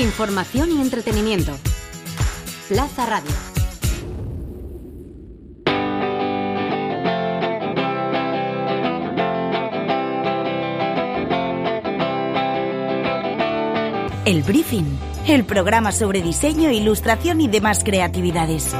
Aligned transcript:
Información 0.00 0.70
y 0.72 0.80
entretenimiento. 0.80 1.52
Plaza 2.68 3.04
Radio. 3.04 3.30
El 14.24 14.42
Briefing, 14.42 14.86
el 15.28 15.44
programa 15.44 15.92
sobre 15.92 16.22
diseño, 16.22 16.70
ilustración 16.70 17.42
y 17.42 17.48
demás 17.48 17.84
creatividades. 17.84 18.74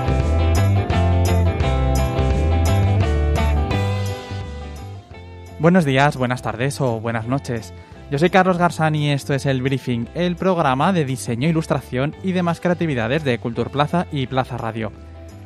Buenos 5.59 5.85
días, 5.85 6.17
buenas 6.17 6.41
tardes 6.41 6.81
o 6.81 6.99
buenas 6.99 7.27
noches. 7.27 7.75
Yo 8.11 8.19
soy 8.19 8.31
Carlos 8.31 8.59
Garzán 8.59 8.97
y 8.97 9.13
esto 9.13 9.35
es 9.35 9.47
el 9.47 9.63
Briefing, 9.63 10.09
el 10.17 10.35
programa 10.35 10.93
de 10.93 11.05
diseño, 11.05 11.49
ilustración 11.49 12.17
y 12.25 12.33
demás 12.33 12.59
creatividades 12.59 13.23
de 13.23 13.39
Cultur 13.39 13.71
Plaza 13.71 14.09
y 14.11 14.27
Plaza 14.27 14.59
Radio. 14.59 14.91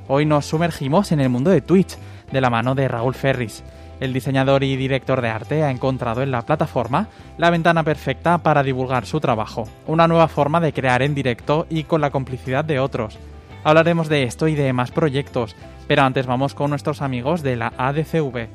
Hoy 0.08 0.24
nos 0.24 0.46
sumergimos 0.46 1.12
en 1.12 1.20
el 1.20 1.28
mundo 1.28 1.50
de 1.50 1.60
Twitch, 1.60 1.98
de 2.32 2.40
la 2.40 2.48
mano 2.48 2.74
de 2.74 2.88
Raúl 2.88 3.14
Ferris. 3.14 3.62
El 4.00 4.14
diseñador 4.14 4.64
y 4.64 4.76
director 4.76 5.20
de 5.20 5.28
arte 5.28 5.62
ha 5.62 5.70
encontrado 5.70 6.22
en 6.22 6.30
la 6.30 6.40
plataforma 6.40 7.08
la 7.36 7.50
ventana 7.50 7.82
perfecta 7.82 8.38
para 8.38 8.62
divulgar 8.62 9.04
su 9.04 9.20
trabajo, 9.20 9.68
una 9.86 10.08
nueva 10.08 10.28
forma 10.28 10.58
de 10.58 10.72
crear 10.72 11.02
en 11.02 11.14
directo 11.14 11.66
y 11.68 11.84
con 11.84 12.00
la 12.00 12.10
complicidad 12.10 12.64
de 12.64 12.78
otros. 12.78 13.18
Hablaremos 13.62 14.08
de 14.08 14.22
esto 14.22 14.48
y 14.48 14.54
de 14.54 14.72
más 14.72 14.90
proyectos, 14.90 15.54
pero 15.86 16.00
antes 16.00 16.24
vamos 16.24 16.54
con 16.54 16.70
nuestros 16.70 17.02
amigos 17.02 17.42
de 17.42 17.56
la 17.56 17.74
ADCV. 17.76 18.48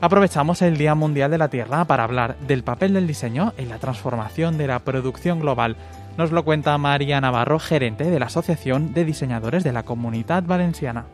Aprovechamos 0.00 0.62
el 0.62 0.76
Día 0.76 0.94
Mundial 0.94 1.32
de 1.32 1.38
la 1.38 1.48
Tierra 1.48 1.84
para 1.84 2.04
hablar 2.04 2.38
del 2.38 2.62
papel 2.62 2.94
del 2.94 3.08
diseño 3.08 3.52
en 3.56 3.68
la 3.68 3.80
transformación 3.80 4.56
de 4.56 4.68
la 4.68 4.78
producción 4.78 5.40
global. 5.40 5.76
Nos 6.16 6.30
lo 6.30 6.44
cuenta 6.44 6.78
María 6.78 7.20
Navarro, 7.20 7.58
gerente 7.58 8.04
de 8.04 8.20
la 8.20 8.26
Asociación 8.26 8.94
de 8.94 9.04
Diseñadores 9.04 9.64
de 9.64 9.72
la 9.72 9.82
Comunidad 9.82 10.44
Valenciana. 10.44 11.06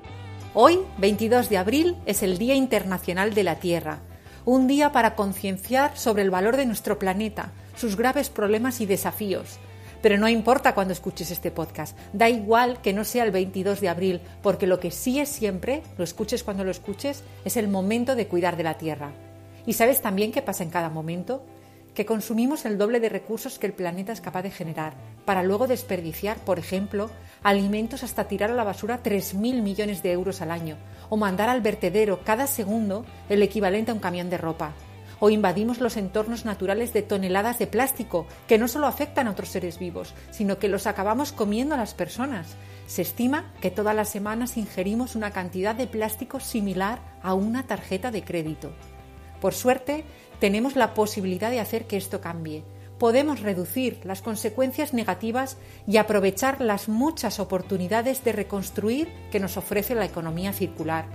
Hoy, 0.53 0.81
22 0.99 1.49
de 1.49 1.57
abril, 1.57 1.97
es 2.05 2.23
el 2.23 2.37
Día 2.37 2.57
Internacional 2.57 3.33
de 3.33 3.45
la 3.45 3.55
Tierra, 3.55 4.01
un 4.45 4.67
día 4.67 4.93
para 4.93 5.15
concienciar 5.15 5.97
sobre 5.97 6.23
el 6.23 6.31
valor 6.31 6.59
de 6.59 6.67
nuestro 6.67 6.99
planeta, 6.99 7.53
sus 7.77 7.97
graves 7.97 8.29
problemas 8.29 8.83
y 8.83 8.87
desafíos, 8.87 9.59
pero 10.05 10.19
no 10.19 10.29
importa 10.29 10.75
cuando 10.75 10.93
escuches 10.93 11.31
este 11.31 11.51
podcast, 11.51 11.97
da 12.13 12.29
igual 12.29 12.83
que 12.83 12.93
no 12.93 13.05
sea 13.05 13.25
el 13.25 13.31
22 13.31 13.81
de 13.81 13.89
abril, 13.89 14.21
porque 14.43 14.67
lo 14.67 14.79
que 14.79 14.91
sí 14.91 15.19
es 15.19 15.31
siempre, 15.31 15.83
lo 15.97 16.05
escuches 16.05 16.45
cuando 16.45 16.63
lo 16.63 16.71
escuches, 16.71 17.25
es 17.47 17.57
el 17.57 17.69
momento 17.69 18.15
de 18.15 18.27
cuidar 18.27 18.59
de 18.59 18.65
la 18.65 18.77
tierra. 18.77 19.13
¿Y 19.65 19.73
sabes 19.73 20.03
también 20.03 20.31
qué 20.31 20.43
pasa 20.43 20.63
en 20.63 20.69
cada 20.69 20.91
momento? 20.91 21.43
Que 21.95 22.05
consumimos 22.05 22.67
el 22.67 22.77
doble 22.77 23.01
de 23.01 23.09
recursos 23.09 23.59
que 23.59 23.67
el 23.67 23.73
planeta 23.73 24.13
es 24.13 24.21
capaz 24.21 24.43
de 24.43 24.51
generar, 24.51 24.93
para 25.25 25.43
luego 25.43 25.67
desperdiciar, 25.67 26.37
por 26.37 26.59
ejemplo, 26.59 27.09
alimentos 27.43 28.03
hasta 28.03 28.29
tirar 28.29 28.51
a 28.51 28.55
la 28.55 28.65
basura 28.65 29.03
3.000 29.03 29.63
millones 29.63 30.03
de 30.03 30.13
euros 30.13 30.43
al 30.43 30.51
año, 30.51 30.77
o 31.09 31.17
mandar 31.17 31.49
al 31.49 31.63
vertedero 31.63 32.21
cada 32.25 32.47
segundo 32.47 33.07
el 33.31 33.43
equivalente 33.43 33.91
a 33.91 33.95
un 33.95 34.01
camión 34.01 34.29
de 34.29 34.37
ropa 34.37 34.75
o 35.25 35.31
invadimos 35.31 35.81
los 35.81 35.97
entornos 35.97 36.45
naturales 36.45 36.93
de 36.93 37.01
toneladas 37.01 37.59
de 37.59 37.67
plástico 37.67 38.27
que 38.47 38.59
no 38.59 38.69
solo 38.69 38.87
afectan 38.87 39.27
a 39.27 39.31
otros 39.31 39.49
seres 39.49 39.79
vivos, 39.79 40.13
sino 40.31 40.59
que 40.59 40.69
los 40.69 40.87
acabamos 40.87 41.33
comiendo 41.33 41.75
a 41.75 41.79
las 41.79 41.95
personas. 41.95 42.57
Se 42.87 43.01
estima 43.01 43.51
que 43.63 43.71
todas 43.71 43.97
las 43.97 44.11
semanas 44.11 44.59
ingerimos 44.59 45.17
una 45.17 45.31
cantidad 45.31 45.75
de 45.75 45.87
plástico 45.87 46.41
similar 46.41 46.99
a 47.23 47.33
una 47.33 47.67
tarjeta 47.67 48.11
de 48.11 48.23
crédito. 48.23 48.75
Por 49.41 49.55
suerte, 49.55 50.05
tenemos 50.41 50.77
la 50.77 50.93
posibilidad 50.93 51.51
de 51.51 51.61
hacer 51.61 51.87
que 51.87 51.97
esto 51.97 52.21
cambie. 52.21 52.63
Podemos 52.99 53.41
reducir 53.41 54.01
las 54.05 54.21
consecuencias 54.21 54.93
negativas 54.93 55.57
y 55.87 55.97
aprovechar 55.97 56.61
las 56.61 56.87
muchas 56.91 57.41
oportunidades 57.41 58.25
de 58.25 58.33
reconstruir 58.33 59.09
que 59.33 59.41
nos 59.41 59.57
ofrece 59.57 59.95
la 59.95 60.05
economía 60.05 60.53
circular. 60.53 61.07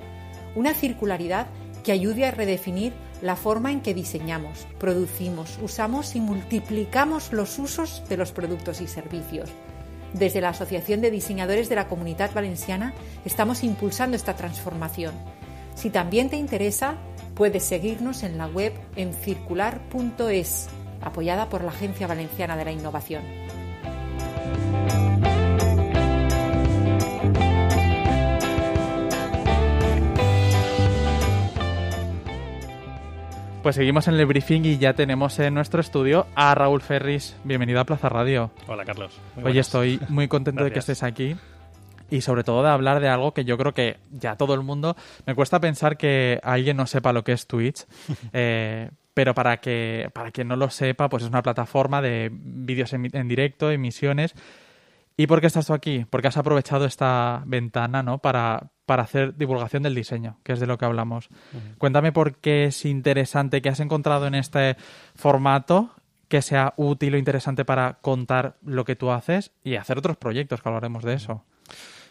Una 0.55 0.73
circularidad 0.73 1.45
que 1.83 1.91
ayude 1.91 2.26
a 2.26 2.31
redefinir 2.31 2.93
la 3.21 3.35
forma 3.35 3.71
en 3.71 3.81
que 3.81 3.93
diseñamos, 3.93 4.67
producimos, 4.80 5.59
usamos 5.61 6.15
y 6.15 6.21
multiplicamos 6.21 7.33
los 7.33 7.59
usos 7.59 8.03
de 8.07 8.17
los 8.17 8.31
productos 8.31 8.81
y 8.81 8.87
servicios. 8.87 9.49
Desde 10.13 10.41
la 10.41 10.49
Asociación 10.49 11.02
de 11.02 11.11
Diseñadores 11.11 11.69
de 11.69 11.75
la 11.75 11.87
Comunidad 11.87 12.33
Valenciana 12.33 12.93
estamos 13.25 13.63
impulsando 13.63 14.15
esta 14.15 14.35
transformación. 14.35 15.13
Si 15.75 15.89
también 15.89 16.29
te 16.29 16.37
interesa, 16.37 16.95
puedes 17.35 17.63
seguirnos 17.63 18.23
en 18.23 18.37
la 18.37 18.47
web 18.47 18.73
en 18.95 19.13
circular.es, 19.13 20.67
apoyada 21.02 21.49
por 21.49 21.63
la 21.63 21.71
Agencia 21.71 22.08
Valenciana 22.08 22.58
de 22.58 22.65
la 22.65 22.71
Innovación. 22.71 23.48
Pues 33.61 33.75
seguimos 33.75 34.08
en 34.08 34.14
el 34.14 34.25
briefing 34.25 34.64
y 34.64 34.77
ya 34.77 34.93
tenemos 34.93 35.37
en 35.37 35.53
nuestro 35.53 35.81
estudio 35.81 36.27
a 36.33 36.55
Raúl 36.55 36.81
Ferris. 36.81 37.36
Bienvenido 37.43 37.81
a 37.81 37.86
Plaza 37.86 38.08
Radio. 38.08 38.52
Hola, 38.67 38.86
Carlos. 38.86 39.20
Hoy 39.43 39.59
estoy 39.59 39.99
muy 40.08 40.30
contento 40.30 40.64
de 40.64 40.71
que 40.71 40.80
estés 40.80 41.03
aquí 41.03 41.36
y 42.09 42.21
sobre 42.21 42.45
todo 42.45 42.64
de 42.64 42.70
hablar 42.70 43.02
de 43.02 43.09
algo 43.09 43.33
que 43.33 43.43
yo 43.43 43.58
creo 43.58 43.73
que 43.73 43.97
ya 44.11 44.37
todo 44.37 44.53
el 44.53 44.61
mundo... 44.61 44.95
Me 45.25 45.36
cuesta 45.36 45.59
pensar 45.59 45.97
que 45.97 46.39
alguien 46.42 46.77
no 46.77 46.87
sepa 46.87 47.11
lo 47.11 47.25
que 47.25 47.33
es 47.33 47.47
Twitch, 47.47 47.86
eh, 48.33 48.92
pero 49.14 49.33
para 49.36 49.58
que 49.58 50.09
para 50.14 50.31
quien 50.31 50.47
no 50.47 50.55
lo 50.55 50.70
sepa, 50.70 51.09
pues 51.09 51.23
es 51.23 51.30
una 51.30 51.43
plataforma 51.43 52.02
de 52.02 52.30
vídeos 52.31 52.93
en, 52.93 53.09
en 53.11 53.27
directo, 53.27 53.71
emisiones 53.71 54.36
¿Y 55.19 55.27
por 55.27 55.41
qué 55.41 55.47
estás 55.47 55.67
tú 55.67 55.73
aquí? 55.73 56.05
Porque 56.09 56.30
has 56.30 56.37
aprovechado 56.37 56.85
esta 56.85 57.43
ventana 57.45 58.02
¿no? 58.03 58.19
para, 58.19 58.71
para 58.85 59.03
hacer 59.03 59.35
divulgación 59.35 59.83
del 59.83 59.93
diseño, 59.93 60.39
que 60.43 60.53
es 60.53 60.61
de 60.61 60.65
lo 60.65 60.77
que 60.77 60.85
hablamos. 60.85 61.27
Cuéntame 61.77 62.13
por 62.13 62.37
qué 62.37 62.63
es 62.63 62.85
interesante 62.85 63.61
que 63.61 63.67
has 63.67 63.81
encontrado 63.81 64.27
en 64.27 64.35
este 64.35 64.77
formato 65.15 65.91
que 66.29 66.41
sea 66.41 66.73
útil 66.77 67.15
o 67.15 67.17
interesante 67.17 67.65
para 67.65 67.95
contar 67.95 68.55
lo 68.63 68.85
que 68.85 68.95
tú 68.95 69.11
haces 69.11 69.52
y 69.61 69.75
hacer 69.75 69.97
otros 69.97 70.15
proyectos, 70.15 70.61
que 70.61 70.69
hablaremos 70.69 71.03
de 71.03 71.15
eso. 71.15 71.43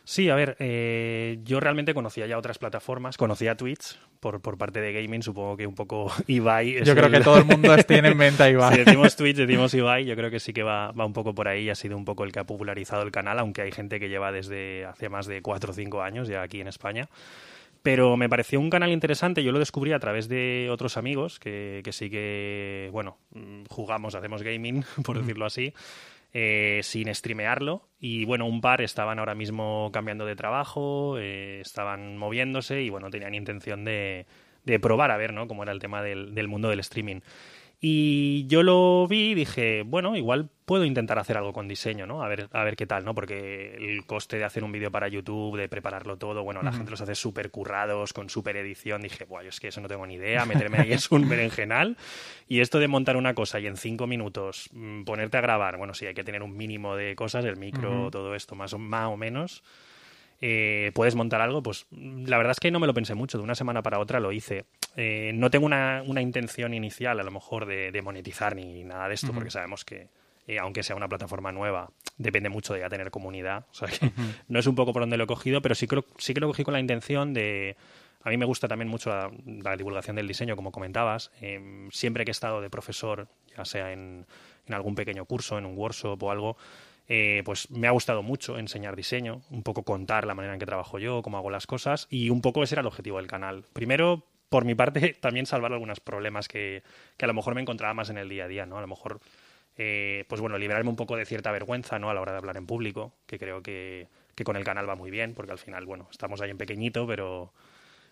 Sí, 0.08 0.30
a 0.30 0.34
ver, 0.34 0.56
eh, 0.58 1.38
yo 1.44 1.60
realmente 1.60 1.92
conocía 1.92 2.26
ya 2.26 2.38
otras 2.38 2.56
plataformas, 2.56 3.19
conocía 3.19 3.58
Twitch 3.58 3.98
por, 4.20 4.41
por 4.41 4.56
parte 4.56 4.80
de 4.80 4.94
gaming, 4.94 5.22
supongo 5.22 5.54
que 5.58 5.66
un 5.66 5.74
poco 5.74 6.10
Ibai. 6.26 6.82
yo 6.82 6.94
creo 6.94 7.10
que 7.10 7.20
todo 7.20 7.36
el 7.36 7.44
mundo 7.44 7.76
tiene 7.86 8.08
en 8.08 8.16
mente 8.16 8.42
a 8.42 8.48
Ibai. 8.48 8.72
Si 8.72 8.84
decimos 8.84 9.16
Twitch, 9.16 9.36
decimos 9.36 9.74
Ibai, 9.74 10.06
yo 10.06 10.16
creo 10.16 10.30
que 10.30 10.41
sí 10.41 10.54
que 10.54 10.62
va, 10.62 10.92
va 10.92 11.04
un 11.04 11.12
poco 11.12 11.34
por 11.34 11.47
ahí 11.47 11.64
y 11.64 11.68
ha 11.70 11.74
sido 11.74 11.94
un 11.94 12.06
poco 12.06 12.24
el 12.24 12.32
que 12.32 12.38
ha 12.38 12.44
popularizado 12.44 13.02
el 13.02 13.12
canal, 13.12 13.38
aunque 13.38 13.60
hay 13.60 13.70
gente 13.70 14.00
que 14.00 14.08
lleva 14.08 14.32
desde 14.32 14.86
hace 14.86 15.10
más 15.10 15.26
de 15.26 15.42
4 15.42 15.72
o 15.72 15.74
5 15.74 16.00
años 16.00 16.26
ya 16.26 16.41
aquí 16.41 16.62
en 16.62 16.68
España. 16.68 17.10
Pero 17.82 18.16
me 18.16 18.30
pareció 18.30 18.60
un 18.60 18.70
canal 18.70 18.91
interesante, 18.91 19.44
yo 19.44 19.52
lo 19.52 19.58
descubrí 19.58 19.92
a 19.92 19.98
través 19.98 20.26
de 20.26 20.68
otros 20.70 20.97
amigos 20.97 21.38
que, 21.38 21.82
que 21.84 21.92
sí 21.92 22.08
que, 22.08 22.88
bueno, 22.92 23.18
mm, 23.34 23.64
jugamos, 23.68 24.14
hacemos 24.14 24.42
gaming, 24.42 24.86
por 25.04 25.18
decirlo 25.18 25.44
así. 25.44 25.74
Eh, 26.34 26.81
sin 26.83 27.12
streamearlo. 27.15 27.89
Y 27.99 28.27
bueno, 28.27 28.47
un 28.47 28.61
par 28.61 28.83
estaban 28.83 29.19
ahora 29.19 29.34
mismo 29.34 29.91
cambiando 29.93 30.27
de 30.27 30.37
trabajo, 30.37 31.16
eh, 31.19 31.61
estaban 31.61 32.19
moviéndose 32.19 32.83
y 32.83 32.91
bueno, 32.91 33.09
tenían 33.11 33.34
intención 33.34 33.84
de, 33.84 34.27
de 34.65 34.78
probar 34.78 35.11
a 35.11 35.16
ver 35.16 35.33
¿no? 35.33 35.49
cómo 35.49 35.62
era 35.62 35.72
el 35.72 35.78
tema 35.78 36.03
del, 36.03 36.34
del 36.34 36.49
mundo 36.49 36.69
del 36.69 36.81
streaming. 36.81 37.21
Y 37.81 38.44
yo 38.49 38.65
lo 38.65 39.06
vi 39.06 39.31
y 39.31 39.34
dije, 39.34 39.83
bueno, 39.87 40.16
igual 40.16 40.50
puedo 40.65 40.84
intentar 40.84 41.19
hacer 41.21 41.37
algo 41.37 41.53
con 41.53 41.69
diseño, 41.69 42.09
¿no? 42.09 42.25
A 42.25 42.28
ver, 42.28 42.49
a 42.53 42.65
ver 42.65 42.75
qué 42.75 42.87
tal, 42.87 43.05
¿no? 43.05 43.15
Porque 43.15 43.77
el 43.77 44.05
coste 44.05 44.37
de 44.37 44.44
hacer 44.44 44.65
un 44.65 44.72
vídeo 44.72 44.91
para 44.91 45.06
YouTube, 45.06 45.56
de 45.56 45.69
prepararlo 45.69 46.16
todo, 46.16 46.43
bueno, 46.43 46.61
la 46.62 46.72
gente 46.72 46.91
los 46.91 47.00
hace 47.00 47.15
súper 47.15 47.53
currados, 47.53 48.12
con 48.12 48.31
súper 48.31 48.56
edición. 48.56 49.03
Dije, 49.03 49.27
bueno, 49.27 49.44
yo 49.44 49.50
es 49.50 49.61
que 49.61 49.69
eso 49.69 49.81
no 49.81 49.87
tengo 49.87 50.06
ni 50.06 50.15
idea, 50.15 50.44
meterme 50.44 50.78
ahí 50.78 50.93
es 50.93 51.11
un 51.12 51.28
berenjenal. 51.28 51.97
Y 52.49 52.61
esto 52.61 52.81
de 52.81 52.89
montar 52.89 53.16
una 53.16 53.34
cosa 53.34 53.61
y 53.61 53.69
en 53.69 53.77
cinco 53.77 54.09
minutos 54.09 54.71
mm, 54.72 55.05
ponerte 55.05 55.37
a 55.37 55.41
grabar, 55.41 55.77
bueno, 55.77 55.95
sí, 55.95 56.05
hay 56.06 56.15
que 56.15 56.25
tener 56.25 56.43
un 56.43 56.56
mínimo 56.56 56.97
de 56.97 57.15
cosas, 57.15 57.45
el 57.45 57.57
micro, 57.57 58.10
todo 58.10 58.34
esto, 58.34 58.57
más 58.57 58.72
o, 58.72 58.78
más 58.78 59.07
o 59.07 59.16
menos. 59.16 59.63
Eh, 60.41 60.92
puedes 60.95 61.15
montar 61.15 61.41
algo, 61.41 61.63
pues 61.63 61.86
la 61.91 62.39
verdad 62.39 62.53
es 62.53 62.60
que 62.60 62.71
no 62.71 62.81
me 62.81 62.86
lo 62.86 62.95
pensé 62.95 63.15
mucho, 63.15 63.39
de 63.39 63.45
una 63.45 63.54
semana 63.54 63.83
para 63.83 63.98
otra 64.01 64.21
lo 64.21 64.33
hice. 64.33 64.66
Eh, 65.00 65.30
no 65.33 65.48
tengo 65.48 65.65
una, 65.65 66.03
una, 66.04 66.21
intención 66.21 66.74
inicial, 66.74 67.21
a 67.21 67.22
lo 67.22 67.30
mejor, 67.30 67.66
de, 67.66 67.92
de 67.92 68.03
monetizar 68.03 68.56
ni 68.56 68.83
nada 68.83 69.06
de 69.06 69.15
esto, 69.15 69.33
porque 69.33 69.48
sabemos 69.48 69.84
que, 69.84 70.09
eh, 70.48 70.59
aunque 70.59 70.83
sea 70.83 70.97
una 70.97 71.06
plataforma 71.06 71.53
nueva, 71.53 71.92
depende 72.16 72.48
mucho 72.48 72.74
de 72.74 72.80
ya 72.80 72.89
tener 72.89 73.12
comunidad. 73.12 73.66
O 73.71 73.74
sea 73.74 73.86
que 73.86 74.10
no 74.48 74.59
es 74.59 74.66
un 74.66 74.74
poco 74.74 74.92
por 74.92 75.03
donde 75.03 75.16
lo 75.16 75.22
he 75.22 75.27
cogido, 75.28 75.62
pero 75.62 75.77
sí 75.77 75.86
creo, 75.86 76.04
sí 76.18 76.34
que 76.34 76.41
lo 76.41 76.48
cogí 76.48 76.65
con 76.65 76.74
la 76.74 76.80
intención 76.80 77.33
de. 77.33 77.77
A 78.24 78.30
mí 78.30 78.36
me 78.36 78.45
gusta 78.45 78.66
también 78.66 78.89
mucho 78.89 79.10
la, 79.10 79.30
la 79.62 79.77
divulgación 79.77 80.16
del 80.16 80.27
diseño, 80.27 80.56
como 80.56 80.72
comentabas. 80.72 81.30
Eh, 81.41 81.86
siempre 81.92 82.24
que 82.24 82.33
he 82.33 82.33
estado 82.33 82.60
de 82.60 82.68
profesor, 82.68 83.28
ya 83.56 83.65
sea 83.65 83.92
en, 83.92 84.27
en 84.66 84.74
algún 84.74 84.97
pequeño 84.97 85.27
curso, 85.27 85.59
en 85.59 85.65
un 85.65 85.78
workshop 85.78 86.21
o 86.21 86.30
algo, 86.33 86.56
eh, 87.09 87.42
pues 87.45 87.71
me 87.71 87.86
ha 87.86 87.91
gustado 87.91 88.22
mucho 88.22 88.59
enseñar 88.59 88.95
diseño, 88.95 89.41
un 89.50 89.62
poco 89.62 89.83
contar 89.83 90.27
la 90.27 90.34
manera 90.34 90.54
en 90.54 90.60
que 90.60 90.66
trabajo 90.66 90.98
yo, 90.98 91.22
cómo 91.22 91.39
hago 91.39 91.50
las 91.50 91.66
cosas 91.66 92.06
y 92.10 92.28
un 92.28 92.42
poco 92.42 92.62
ese 92.62 92.74
era 92.74 92.80
el 92.80 92.86
objetivo 92.86 93.16
del 93.16 93.27
canal. 93.27 93.65
Primero, 93.72 94.24
por 94.48 94.65
mi 94.65 94.74
parte, 94.74 95.15
también 95.21 95.47
salvar 95.47 95.72
algunos 95.72 96.00
problemas 96.00 96.48
que, 96.48 96.83
que 97.16 97.24
a 97.24 97.28
lo 97.28 97.34
mejor 97.34 97.54
me 97.54 97.60
encontraba 97.60 97.95
más 97.95 98.10
en 98.10 98.18
el 98.18 98.28
día 98.28 98.45
a 98.45 98.48
día, 98.48 98.66
¿no? 98.66 98.78
A 98.78 98.80
lo 98.80 98.89
mejor 98.89 99.21
eh, 99.80 100.24
pues 100.28 100.41
bueno, 100.41 100.59
liberarme 100.59 100.91
un 100.91 100.97
poco 100.97 101.16
de 101.16 101.24
cierta 101.24 101.53
vergüenza, 101.53 102.00
¿no? 102.00 102.10
A 102.10 102.15
la 102.15 102.21
hora 102.21 102.33
de 102.33 102.39
hablar 102.39 102.56
en 102.56 102.66
público, 102.66 103.12
que 103.27 103.39
creo 103.39 103.62
que, 103.62 104.09
que 104.34 104.42
con 104.42 104.56
el 104.56 104.65
canal 104.65 104.89
va 104.89 104.97
muy 104.97 105.10
bien, 105.10 105.34
porque 105.34 105.53
al 105.53 105.59
final, 105.59 105.86
bueno, 105.86 106.09
estamos 106.10 106.41
ahí 106.41 106.50
en 106.50 106.59
pequeñito, 106.59 107.06
pero 107.06 107.53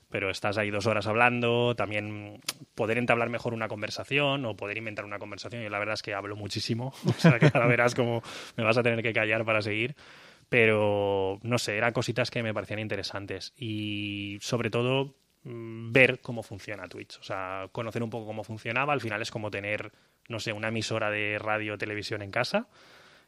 pero 0.09 0.31
estás 0.31 0.57
ahí 0.57 0.71
dos 0.71 0.87
horas 0.87 1.09
hablando, 1.09 1.75
también 1.75 2.41
poder 2.77 2.97
entablar 2.99 3.29
mejor 3.29 3.55
una 3.55 3.67
conversación 3.67 4.45
o 4.45 4.57
poder 4.57 4.79
inventar 4.79 5.05
una 5.05 5.19
conversación. 5.19 5.63
Yo 5.63 5.69
la 5.69 5.81
verdad 5.81 5.95
es 5.95 6.03
que 6.03 6.15
hablo 6.15 6.37
muchísimo, 6.37 6.95
o 7.07 7.13
sea 7.15 7.41
que 7.41 7.47
ahora 7.47 7.67
verás 7.67 7.97
cómo 7.97 8.23
me 8.57 8.63
vas 8.63 8.79
a 8.79 8.85
tener 8.85 9.03
que 9.03 9.13
callar 9.13 9.45
para 9.45 9.63
seguir. 9.63 9.97
Pero 10.49 11.41
no 11.43 11.59
sé, 11.59 11.77
eran 11.77 11.93
cositas 11.93 12.31
que 12.31 12.45
me 12.45 12.55
parecían 12.55 12.79
interesantes 12.79 13.53
y 13.57 14.39
sobre 14.41 14.71
todo 14.71 15.17
ver 15.49 16.21
cómo 16.21 16.43
funciona 16.43 16.89
Twitch, 16.89 17.19
o 17.19 17.23
sea, 17.23 17.69
conocer 17.73 18.03
un 18.03 18.11
poco 18.11 18.27
cómo 18.27 18.43
funcionaba. 18.43 18.93
Al 18.93 19.01
final 19.01 19.23
es 19.23 19.31
como 19.31 19.51
tener, 19.51 19.93
no 20.29 20.41
sé, 20.41 20.53
una 20.53 20.69
emisora 20.69 21.11
de 21.11 21.39
radio 21.39 21.75
o 21.75 21.79
televisión 21.79 22.23
en 22.23 22.31
casa, 22.31 22.69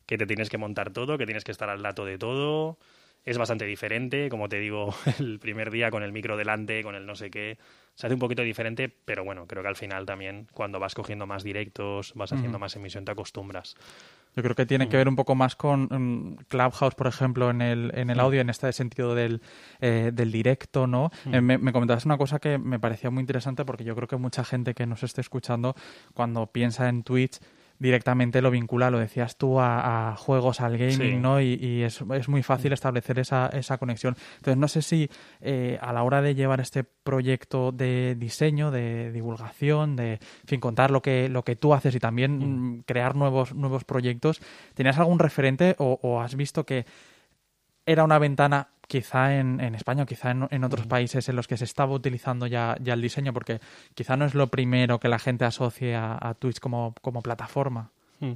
que 0.06 0.18
te 0.18 0.26
tienes 0.26 0.50
que 0.50 0.58
montar 0.58 0.92
todo, 0.92 1.16
que 1.16 1.26
tienes 1.26 1.44
que 1.44 1.52
estar 1.52 1.70
al 1.70 1.82
dato 1.82 2.04
de 2.04 2.18
todo 2.18 2.78
es 3.24 3.36
bastante 3.36 3.66
diferente, 3.66 4.28
como 4.30 4.48
te 4.48 4.58
digo, 4.58 4.94
el 5.18 5.38
primer 5.38 5.70
día 5.70 5.90
con 5.90 6.02
el 6.02 6.12
micro 6.12 6.36
delante, 6.36 6.82
con 6.82 6.94
el 6.94 7.04
no 7.04 7.14
sé 7.14 7.30
qué, 7.30 7.58
se 7.94 8.06
hace 8.06 8.14
un 8.14 8.20
poquito 8.20 8.42
diferente, 8.42 8.88
pero 8.88 9.24
bueno, 9.24 9.46
creo 9.46 9.62
que 9.62 9.68
al 9.68 9.76
final 9.76 10.06
también 10.06 10.46
cuando 10.52 10.78
vas 10.78 10.94
cogiendo 10.94 11.26
más 11.26 11.44
directos, 11.44 12.12
vas 12.14 12.32
haciendo 12.32 12.58
más 12.58 12.74
emisión, 12.76 13.04
te 13.04 13.12
acostumbras. 13.12 13.76
Yo 14.38 14.42
creo 14.44 14.54
que 14.54 14.66
tiene 14.66 14.88
que 14.88 14.96
ver 14.96 15.08
un 15.08 15.16
poco 15.16 15.34
más 15.34 15.56
con 15.56 15.88
mm, 15.90 16.44
Clubhouse, 16.46 16.94
por 16.94 17.08
ejemplo, 17.08 17.50
en 17.50 17.60
el, 17.60 17.90
en 17.96 18.08
el 18.08 18.20
audio, 18.20 18.40
en 18.40 18.50
este 18.50 18.72
sentido 18.72 19.16
del, 19.16 19.42
eh, 19.80 20.12
del 20.14 20.30
directo, 20.30 20.86
¿no? 20.86 21.10
Eh, 21.32 21.40
me, 21.40 21.58
me, 21.58 21.72
comentabas 21.72 22.04
una 22.04 22.16
cosa 22.16 22.38
que 22.38 22.56
me 22.56 22.78
parecía 22.78 23.10
muy 23.10 23.22
interesante 23.22 23.64
porque 23.64 23.82
yo 23.82 23.96
creo 23.96 24.06
que 24.06 24.16
mucha 24.16 24.44
gente 24.44 24.74
que 24.74 24.86
nos 24.86 25.02
esté 25.02 25.22
escuchando, 25.22 25.74
cuando 26.14 26.46
piensa 26.46 26.88
en 26.88 27.02
Twitch, 27.02 27.40
directamente 27.78 28.42
lo 28.42 28.50
vincula, 28.50 28.90
lo 28.90 28.98
decías 28.98 29.36
tú, 29.36 29.60
a, 29.60 30.14
juegos, 30.18 30.60
al 30.60 30.76
gaming, 30.76 31.22
¿no? 31.22 31.40
Y, 31.40 31.82
es, 31.82 32.02
es, 32.14 32.28
muy 32.28 32.42
fácil 32.42 32.72
establecer 32.72 33.18
esa, 33.18 33.48
esa 33.48 33.78
conexión. 33.78 34.16
Entonces, 34.36 34.56
no 34.58 34.68
sé 34.68 34.82
si 34.82 35.10
eh, 35.40 35.78
a 35.80 35.92
la 35.92 36.02
hora 36.02 36.20
de 36.22 36.34
llevar 36.34 36.60
este 36.60 36.84
proyecto 36.84 37.72
de 37.72 38.16
diseño, 38.18 38.70
de 38.70 39.12
divulgación, 39.12 39.96
de, 39.96 40.14
en 40.14 40.46
fin, 40.46 40.60
contar 40.60 40.90
lo 40.90 41.02
que, 41.02 41.28
lo 41.28 41.44
que 41.44 41.56
tú 41.56 41.74
haces 41.74 41.94
y 41.94 42.00
también 42.00 42.38
mm. 42.38 42.78
Mm, 42.78 42.82
crear 42.86 43.14
nuevos, 43.14 43.54
nuevos 43.54 43.84
proyectos, 43.84 44.40
¿tenías 44.74 44.98
algún 44.98 45.18
referente 45.18 45.76
o 45.78 46.20
has 46.20 46.34
visto 46.34 46.64
que 46.64 46.84
era 47.86 48.04
una 48.04 48.18
ventana 48.18 48.68
quizá 48.88 49.36
en, 49.38 49.60
en 49.60 49.74
España 49.76 50.02
o 50.02 50.06
quizá 50.06 50.32
en, 50.32 50.64
otros 50.64 50.86
países 50.86 51.28
en 51.28 51.36
los 51.36 51.46
que 51.46 51.56
se 51.56 51.64
estaba 51.64 51.92
utilizando 51.92 52.46
ya, 52.46 52.76
ya 52.80 52.94
el 52.94 53.02
diseño, 53.02 53.32
porque 53.32 53.60
quizá 53.94 54.16
no 54.16 54.24
es 54.24 54.34
lo 54.34 54.48
primero 54.48 54.98
que 54.98 55.08
la 55.08 55.20
gente 55.20 55.44
asocie 55.44 55.94
a, 55.94 56.34
Twitch 56.38 56.58
como, 56.58 56.94
como 57.00 57.22
plataforma. 57.22 57.92
Hmm. 58.20 58.32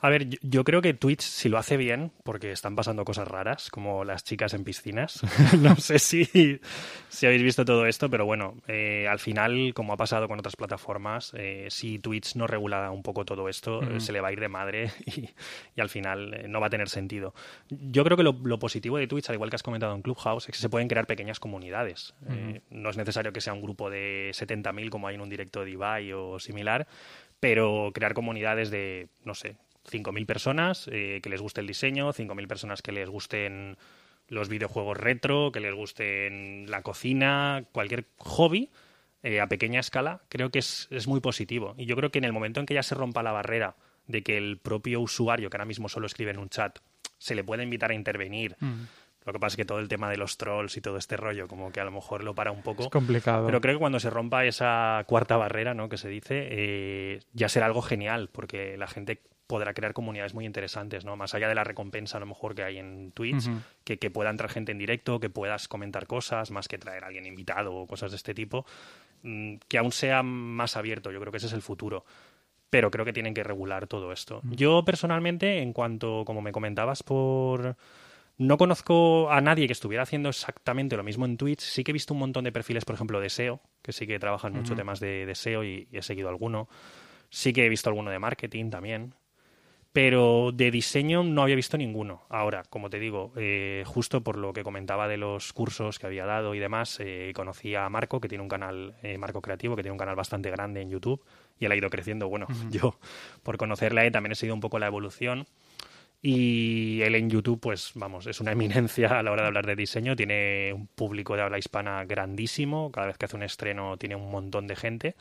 A 0.00 0.08
ver, 0.08 0.28
yo, 0.40 0.64
creo 0.64 0.80
que 0.80 0.94
Twitch, 0.94 1.20
si 1.20 1.48
lo 1.48 1.58
hace 1.58 1.76
bien, 1.76 2.10
porque 2.24 2.52
están 2.52 2.74
pasando 2.74 3.04
cosas 3.04 3.28
raras, 3.28 3.70
como 3.70 4.04
las 4.04 4.24
chicas 4.24 4.54
en 4.54 4.64
piscinas, 4.64 5.20
no 5.60 5.76
sé 5.76 5.98
si, 5.98 6.60
si 7.08 7.26
habéis 7.26 7.42
visto 7.42 7.64
todo 7.64 7.86
esto, 7.86 8.08
pero 8.08 8.24
bueno, 8.24 8.54
eh, 8.66 9.06
al 9.08 9.18
final, 9.18 9.72
como 9.74 9.92
ha 9.92 9.96
pasado 9.98 10.26
con 10.26 10.38
otras 10.38 10.56
plataformas, 10.56 11.32
eh, 11.36 11.66
si 11.70 11.98
Twitch 11.98 12.36
no 12.36 12.46
regula 12.46 12.90
un 12.90 13.02
poco 13.02 13.26
todo 13.26 13.48
esto, 13.48 13.82
eh, 13.82 14.00
se 14.00 14.12
le 14.12 14.22
va 14.22 14.28
a 14.28 14.32
ir 14.32 14.40
de 14.40 14.48
madre 14.48 14.90
y, 15.06 15.28
y 15.74 15.80
al 15.80 15.90
final 15.90 16.44
no 16.48 16.60
va 16.60 16.68
a 16.68 16.70
tener 16.70 16.88
sentido. 16.88 17.34
Yo 17.68 18.04
creo 18.04 18.16
que 18.16 18.22
lo, 18.22 18.58
positivo 18.58 18.96
de 18.96 19.06
Twitch, 19.06 19.28
al 19.28 19.34
igual 19.34 19.50
que 19.50 19.56
has 19.56 19.62
comentado 19.62 19.94
en 19.94 20.00
Clubhouse, 20.00 20.48
es 20.48 20.54
que 20.54 20.60
se 20.60 20.70
pueden 20.70 20.88
crear 20.88 21.06
pequeñas 21.06 21.40
comunidades. 21.40 22.14
no 22.70 22.90
es 22.90 22.96
necesario 22.96 23.32
que 23.32 23.42
sea 23.42 23.52
un 23.52 23.60
grupo 23.60 23.90
de 23.90 24.30
70.000 24.32 24.88
como 24.88 25.08
hay 25.08 25.16
en 25.16 25.20
un 25.20 25.28
directo 25.28 25.62
de 25.62 25.72
Ibai 25.72 26.12
o 26.12 26.38
similar, 26.38 26.86
pero 27.40 27.90
crear 27.94 28.14
comunidades 28.14 28.70
de, 28.70 29.08
no 29.24 29.34
sé, 29.34 29.56
5.000 29.90 30.26
personas 30.26 30.88
eh, 30.92 31.20
que 31.22 31.28
les 31.28 31.40
guste 31.40 31.60
el 31.60 31.66
diseño, 31.66 32.12
5.000 32.12 32.46
personas 32.46 32.82
que 32.82 32.92
les 32.92 33.08
gusten 33.08 33.76
los 34.28 34.48
videojuegos 34.48 34.96
retro, 34.96 35.52
que 35.52 35.60
les 35.60 35.74
gusten 35.74 36.70
la 36.70 36.82
cocina, 36.82 37.64
cualquier 37.72 38.06
hobby 38.18 38.70
eh, 39.22 39.40
a 39.40 39.46
pequeña 39.46 39.80
escala, 39.80 40.22
creo 40.28 40.50
que 40.50 40.58
es, 40.58 40.88
es, 40.90 41.06
muy 41.06 41.20
positivo. 41.20 41.74
Y 41.78 41.86
yo 41.86 41.96
creo 41.96 42.10
que 42.10 42.18
en 42.18 42.24
el 42.24 42.32
momento 42.32 42.60
en 42.60 42.66
que 42.66 42.74
ya 42.74 42.82
se 42.82 42.94
rompa 42.94 43.22
la 43.22 43.32
barrera 43.32 43.76
de 44.06 44.22
que 44.22 44.36
el 44.36 44.58
propio 44.58 45.00
usuario, 45.00 45.50
que 45.50 45.56
ahora 45.56 45.64
mismo 45.64 45.88
solo 45.88 46.06
escribe 46.06 46.32
en 46.32 46.38
un 46.38 46.48
chat, 46.48 46.78
se 47.18 47.34
le 47.34 47.44
puede 47.44 47.62
invitar 47.62 47.90
a 47.90 47.94
intervenir, 47.94 48.56
mm. 48.60 48.84
Lo 49.26 49.32
que 49.32 49.40
pasa 49.40 49.54
es 49.54 49.56
que 49.56 49.64
todo 49.64 49.80
el 49.80 49.88
tema 49.88 50.08
de 50.08 50.16
los 50.16 50.38
trolls 50.38 50.76
y 50.76 50.80
todo 50.80 50.96
este 50.96 51.16
rollo, 51.16 51.48
como 51.48 51.72
que 51.72 51.80
a 51.80 51.84
lo 51.84 51.90
mejor 51.90 52.22
lo 52.22 52.34
para 52.34 52.52
un 52.52 52.62
poco. 52.62 52.84
Es 52.84 52.88
complicado. 52.90 53.46
Pero 53.46 53.60
creo 53.60 53.74
que 53.74 53.80
cuando 53.80 53.98
se 53.98 54.08
rompa 54.08 54.44
esa 54.44 55.02
cuarta 55.08 55.36
barrera, 55.36 55.74
¿no? 55.74 55.88
Que 55.88 55.96
se 55.96 56.08
dice, 56.08 56.46
eh, 56.50 57.20
ya 57.32 57.48
será 57.48 57.66
algo 57.66 57.82
genial, 57.82 58.30
porque 58.30 58.76
la 58.76 58.86
gente 58.86 59.20
podrá 59.48 59.74
crear 59.74 59.92
comunidades 59.92 60.32
muy 60.32 60.44
interesantes, 60.44 61.04
¿no? 61.04 61.16
Más 61.16 61.34
allá 61.34 61.48
de 61.48 61.56
la 61.56 61.64
recompensa 61.64 62.18
a 62.18 62.20
lo 62.20 62.26
mejor 62.26 62.54
que 62.54 62.62
hay 62.62 62.78
en 62.78 63.10
Twitch, 63.12 63.48
que, 63.84 63.98
que, 63.98 64.10
pueda 64.10 64.30
entrar 64.30 64.48
gente 64.48 64.72
en 64.72 64.78
directo, 64.78 65.18
que 65.18 65.30
puedas 65.30 65.66
comentar 65.68 66.06
cosas, 66.06 66.52
más 66.52 66.68
que 66.68 66.78
traer 66.78 67.02
a 67.04 67.08
alguien 67.08 67.26
invitado 67.26 67.74
o 67.74 67.86
cosas 67.86 68.12
de 68.12 68.16
este 68.16 68.32
tipo, 68.32 68.64
mm, 69.22 69.56
que 69.68 69.78
aún 69.78 69.92
sea 69.92 70.22
más 70.22 70.76
abierto. 70.76 71.10
Yo 71.10 71.20
creo 71.20 71.32
que 71.32 71.38
ese 71.38 71.46
es 71.46 71.52
el 71.52 71.62
futuro 71.62 72.04
pero 72.68 72.90
creo 72.90 73.04
que 73.04 73.12
tienen 73.12 73.32
que 73.32 73.44
regular 73.44 73.86
todo 73.86 74.12
esto. 74.12 74.40
Yo 74.50 74.84
personalmente, 74.84 75.62
en 75.62 75.72
cuanto, 75.72 76.24
como 76.26 76.42
me 76.42 76.52
comentabas 76.52 77.02
por 77.02 77.76
no 78.38 78.58
conozco 78.58 79.30
a 79.30 79.40
nadie 79.40 79.66
que 79.66 79.72
estuviera 79.72 80.02
haciendo 80.02 80.28
exactamente 80.28 80.96
lo 80.96 81.02
mismo 81.02 81.24
en 81.24 81.36
Twitch. 81.36 81.60
Sí 81.60 81.84
que 81.84 81.92
he 81.92 81.94
visto 81.94 82.12
un 82.12 82.20
montón 82.20 82.44
de 82.44 82.52
perfiles, 82.52 82.84
por 82.84 82.94
ejemplo, 82.94 83.20
de 83.20 83.30
SEO, 83.30 83.60
que 83.82 83.92
sí 83.92 84.06
que 84.06 84.18
trabajan 84.18 84.52
mucho 84.52 84.74
temas 84.74 85.00
de, 85.00 85.30
SEO 85.34 85.64
y, 85.64 85.88
he 85.90 86.02
seguido 86.02 86.28
alguno. 86.28 86.68
Sí 87.30 87.52
que 87.52 87.64
he 87.64 87.68
visto 87.68 87.88
alguno 87.88 88.10
de 88.10 88.18
marketing 88.18 88.70
también. 88.70 89.14
Pero 89.92 90.52
de 90.52 90.70
diseño 90.70 91.22
no 91.24 91.40
había 91.40 91.56
visto 91.56 91.78
ninguno. 91.78 92.24
Ahora, 92.28 92.64
como 92.68 92.90
te 92.90 92.98
digo, 92.98 93.32
eh, 93.36 93.82
justo 93.86 94.22
por 94.22 94.36
lo 94.36 94.52
que 94.52 94.62
comentaba 94.62 95.08
de 95.08 95.16
los 95.16 95.54
cursos 95.54 95.98
que 95.98 96.06
había 96.06 96.26
dado 96.26 96.54
y 96.54 96.58
demás, 96.58 96.98
eh, 97.00 97.32
conocí 97.34 97.74
a 97.74 97.88
Marco, 97.88 98.20
que 98.20 98.28
tiene 98.28 98.42
un 98.42 98.48
canal, 98.50 98.96
eh, 99.02 99.16
Marco 99.16 99.40
Creativo, 99.40 99.74
que 99.74 99.82
tiene 99.82 99.92
un 99.92 99.98
canal 99.98 100.14
bastante 100.14 100.50
grande 100.50 100.82
en 100.82 100.90
YouTube 100.90 101.24
y 101.58 101.64
él 101.64 101.72
ha 101.72 101.76
ido 101.76 101.88
creciendo. 101.88 102.28
Bueno, 102.28 102.46
yo 102.70 102.98
por 103.42 103.56
conocerle 103.56 104.10
también 104.10 104.32
he 104.32 104.34
seguido 104.34 104.54
un 104.54 104.60
poco 104.60 104.78
la 104.78 104.88
evolución 104.88 105.46
y 106.28 107.02
él 107.02 107.14
en 107.14 107.30
YouTube, 107.30 107.60
pues 107.60 107.92
vamos, 107.94 108.26
es 108.26 108.40
una 108.40 108.50
eminencia 108.50 109.16
a 109.16 109.22
la 109.22 109.30
hora 109.30 109.42
de 109.42 109.46
hablar 109.46 109.64
de 109.64 109.76
diseño. 109.76 110.16
Tiene 110.16 110.72
un 110.72 110.88
público 110.88 111.36
de 111.36 111.42
habla 111.42 111.56
hispana 111.56 112.04
grandísimo. 112.04 112.90
Cada 112.90 113.06
vez 113.06 113.16
que 113.16 113.26
hace 113.26 113.36
un 113.36 113.44
estreno 113.44 113.96
tiene 113.96 114.16
un 114.16 114.28
montón 114.28 114.66
de 114.66 114.74
gente. 114.74 115.14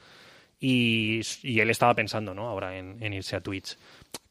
Y, 0.59 1.21
él 1.43 1.69
estaba 1.69 1.93
pensando, 1.93 2.33
¿no? 2.33 2.47
Ahora 2.47 2.75
en, 2.75 3.13
irse 3.13 3.35
a 3.35 3.41
Twitch. 3.41 3.77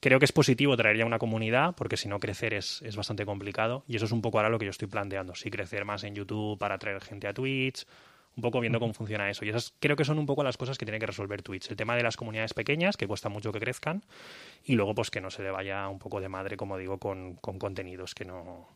Creo 0.00 0.19
que 0.19 0.25
es 0.25 0.32
positivo 0.32 0.76
traer 0.76 0.97
ya 0.97 1.06
una 1.06 1.21
comunidad, 1.21 1.76
porque 1.76 1.97
si 1.97 2.09
no 2.09 2.19
crecer 2.19 2.55
es, 2.55 2.82
es 2.82 2.97
bastante 2.97 3.25
complicado. 3.25 3.85
Y 3.87 3.95
eso 3.95 4.07
es 4.07 4.11
un 4.11 4.21
poco 4.21 4.38
ahora 4.38 4.49
lo 4.49 4.59
que 4.59 4.64
yo 4.64 4.73
estoy 4.73 4.88
planteando. 4.88 5.37
Sí, 5.37 5.52
crecer 5.52 5.85
más 5.85 6.02
en 6.02 6.16
YouTube 6.16 6.59
para 6.59 6.76
traer 6.78 7.00
gente 7.00 7.28
a 7.28 7.35
Twitch, 7.35 7.87
un 8.37 8.43
poco 8.43 8.61
viendo 8.61 8.81
cómo 8.81 8.93
funciona 8.93 9.31
eso. 9.31 9.45
Y 9.45 9.50
esas 9.50 9.75
creo 9.79 9.97
que 9.97 10.05
son 10.05 10.19
un 10.19 10.26
poco 10.26 10.43
las 10.43 10.57
cosas 10.57 10.79
que 10.79 10.85
tiene 10.85 10.99
que 10.99 11.07
resolver 11.07 11.43
Twitch. 11.43 11.71
El 11.71 11.76
tema 11.76 11.97
de 11.97 12.03
las 12.03 12.17
comunidades 12.17 12.55
pequeñas, 12.55 12.97
que 12.97 13.07
cuesta 13.07 13.29
mucho 13.29 13.53
que 13.53 13.61
crezcan, 13.61 14.05
y 14.64 14.75
luego 14.75 14.95
pues 14.95 15.11
que 15.11 15.21
no 15.21 15.31
se 15.31 15.43
le 15.43 15.50
vaya 15.50 15.88
un 15.88 15.99
poco 15.99 16.21
de 16.21 16.29
madre, 16.29 16.57
como 16.57 16.76
digo, 16.76 16.99
con, 16.99 17.35
con 17.37 17.59
contenidos 17.59 18.14
que 18.14 18.25
no... 18.25 18.69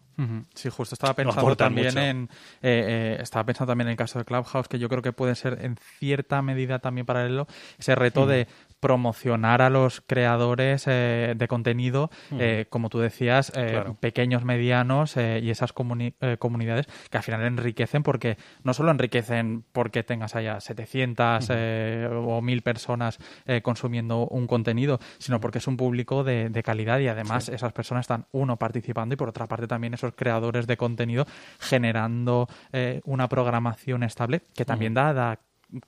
Sí, 0.55 0.69
justo 0.69 0.97
estaba 0.97 1.15
pensando 1.17 1.57
también 1.57 1.97
en 1.97 2.29
eh, 2.61 3.17
eh, 3.17 3.19
estaba 3.21 3.45
pensando 3.45 3.71
también 3.71 3.87
en 3.87 3.93
el 3.93 3.97
caso 3.97 4.19
de 4.19 4.25
Clubhouse 4.25 4.67
que 4.67 4.79
yo 4.81 4.89
creo 4.89 5.01
que 5.01 5.13
puede 5.13 5.37
ser 5.37 5.65
en 5.65 5.77
cierta 5.77 6.43
medida 6.43 6.81
también 6.81 7.07
paralelo 7.07 7.47
ese 7.79 7.95
reto 7.95 8.27
de 8.27 8.49
promocionar 8.81 9.63
a 9.63 9.71
los 9.71 10.01
creadores 10.01 10.85
eh, 10.87 11.35
de 11.37 11.49
contenido, 11.49 12.11
eh, 12.33 12.67
como 12.71 12.91
tú 12.91 12.99
decías, 12.99 13.53
eh, 13.57 13.83
pequeños, 14.01 14.45
medianos 14.45 15.17
y 15.17 15.51
esas 15.51 15.73
comunidades 15.73 16.87
que 17.11 17.17
al 17.17 17.23
final 17.23 17.43
enriquecen 17.43 18.03
porque 18.03 18.37
no 18.63 18.75
solo 18.75 18.91
enriquecen 18.91 19.65
porque 19.73 20.03
tengas 20.03 20.37
allá 20.37 20.61
700 20.61 21.49
o 22.13 22.41
1000 22.41 22.63
personas 22.63 23.19
consumiendo 23.63 24.27
un 24.27 24.47
contenido, 24.47 24.99
sino 25.19 25.41
porque 25.41 25.59
es 25.59 25.67
un 25.67 25.77
público 25.77 26.25
de, 26.25 26.63
calidad 26.65 26.99
y 26.99 27.09
además 27.09 27.49
esas 27.49 27.73
personas 27.73 28.03
están, 28.03 28.27
uno, 28.33 28.57
participando 28.57 29.15
y 29.15 29.17
por 29.17 29.29
otra 29.29 29.47
parte 29.47 29.67
también 29.67 29.95
esos 29.95 30.13
creadores 30.15 30.67
de 30.67 30.77
contenido 30.77 31.27
generando 31.59 32.49
una 33.05 33.29
programación 33.29 34.03
estable 34.03 34.43
que 34.55 34.65
también 34.65 34.95
da, 34.95 35.13
da 35.13 35.39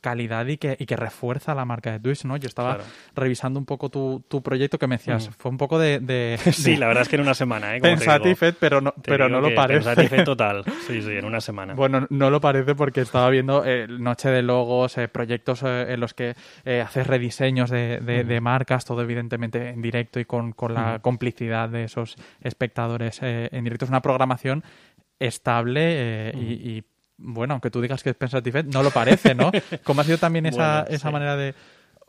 calidad 0.00 0.46
y 0.46 0.58
que, 0.58 0.76
y 0.78 0.86
que 0.86 0.96
refuerza 0.96 1.54
la 1.54 1.64
marca 1.64 1.92
de 1.92 2.00
Twitch, 2.00 2.24
¿no? 2.24 2.36
Yo 2.36 2.46
estaba 2.46 2.78
revisando 3.14 3.58
un 3.58 3.64
poco 3.64 3.88
tu, 3.88 4.22
tu, 4.28 4.42
proyecto 4.42 4.78
que 4.78 4.86
me 4.86 4.96
decías, 4.96 5.28
mm. 5.28 5.32
fue 5.32 5.50
un 5.50 5.56
poco 5.56 5.78
de, 5.78 6.00
de, 6.00 6.38
Sí, 6.52 6.76
la 6.76 6.86
verdad 6.86 7.02
es 7.02 7.08
que 7.08 7.16
en 7.16 7.22
una 7.22 7.34
semana, 7.34 7.76
¿eh? 7.76 7.80
Pensativet, 7.80 8.56
pero 8.58 8.80
no, 8.80 8.92
pero 9.02 9.28
no 9.28 9.40
lo 9.40 9.54
parece. 9.54 9.84
Pensativet 9.84 10.24
total, 10.24 10.64
sí, 10.86 11.00
sí, 11.00 11.12
en 11.12 11.24
una 11.24 11.40
semana. 11.40 11.74
Bueno, 11.74 12.06
no 12.10 12.30
lo 12.30 12.40
parece 12.40 12.74
porque 12.74 13.00
estaba 13.00 13.30
viendo 13.30 13.64
eh, 13.64 13.86
Noche 13.88 14.28
de 14.28 14.42
Logos, 14.42 14.98
eh, 14.98 15.08
proyectos 15.08 15.62
eh, 15.62 15.86
en 15.88 16.00
los 16.00 16.14
que 16.14 16.34
haces 16.82 17.06
rediseños 17.06 17.70
de, 17.70 18.00
de, 18.00 18.40
marcas, 18.40 18.84
todo 18.84 19.02
evidentemente 19.02 19.70
en 19.70 19.82
directo 19.82 20.20
y 20.20 20.24
con, 20.24 20.52
con 20.52 20.74
la 20.74 20.98
complicidad 21.00 21.68
de 21.68 21.84
esos 21.84 22.16
espectadores 22.40 23.18
en 23.22 23.64
directo. 23.64 23.84
Es 23.86 23.90
una 23.90 24.02
programación 24.02 24.62
estable 25.18 26.32
y, 26.34 26.76
y, 26.76 26.84
bueno, 27.20 27.54
aunque 27.54 27.70
tú 27.70 27.80
digas 27.80 28.02
que 28.02 28.10
es 28.10 28.16
Pensative, 28.16 28.62
no 28.64 28.82
lo 28.82 28.90
parece, 28.90 29.34
¿no? 29.34 29.50
¿Cómo 29.84 30.00
ha 30.00 30.04
sido 30.04 30.18
también 30.18 30.46
esa, 30.46 30.82
esa 30.88 31.10
manera 31.10 31.36
de 31.36 31.54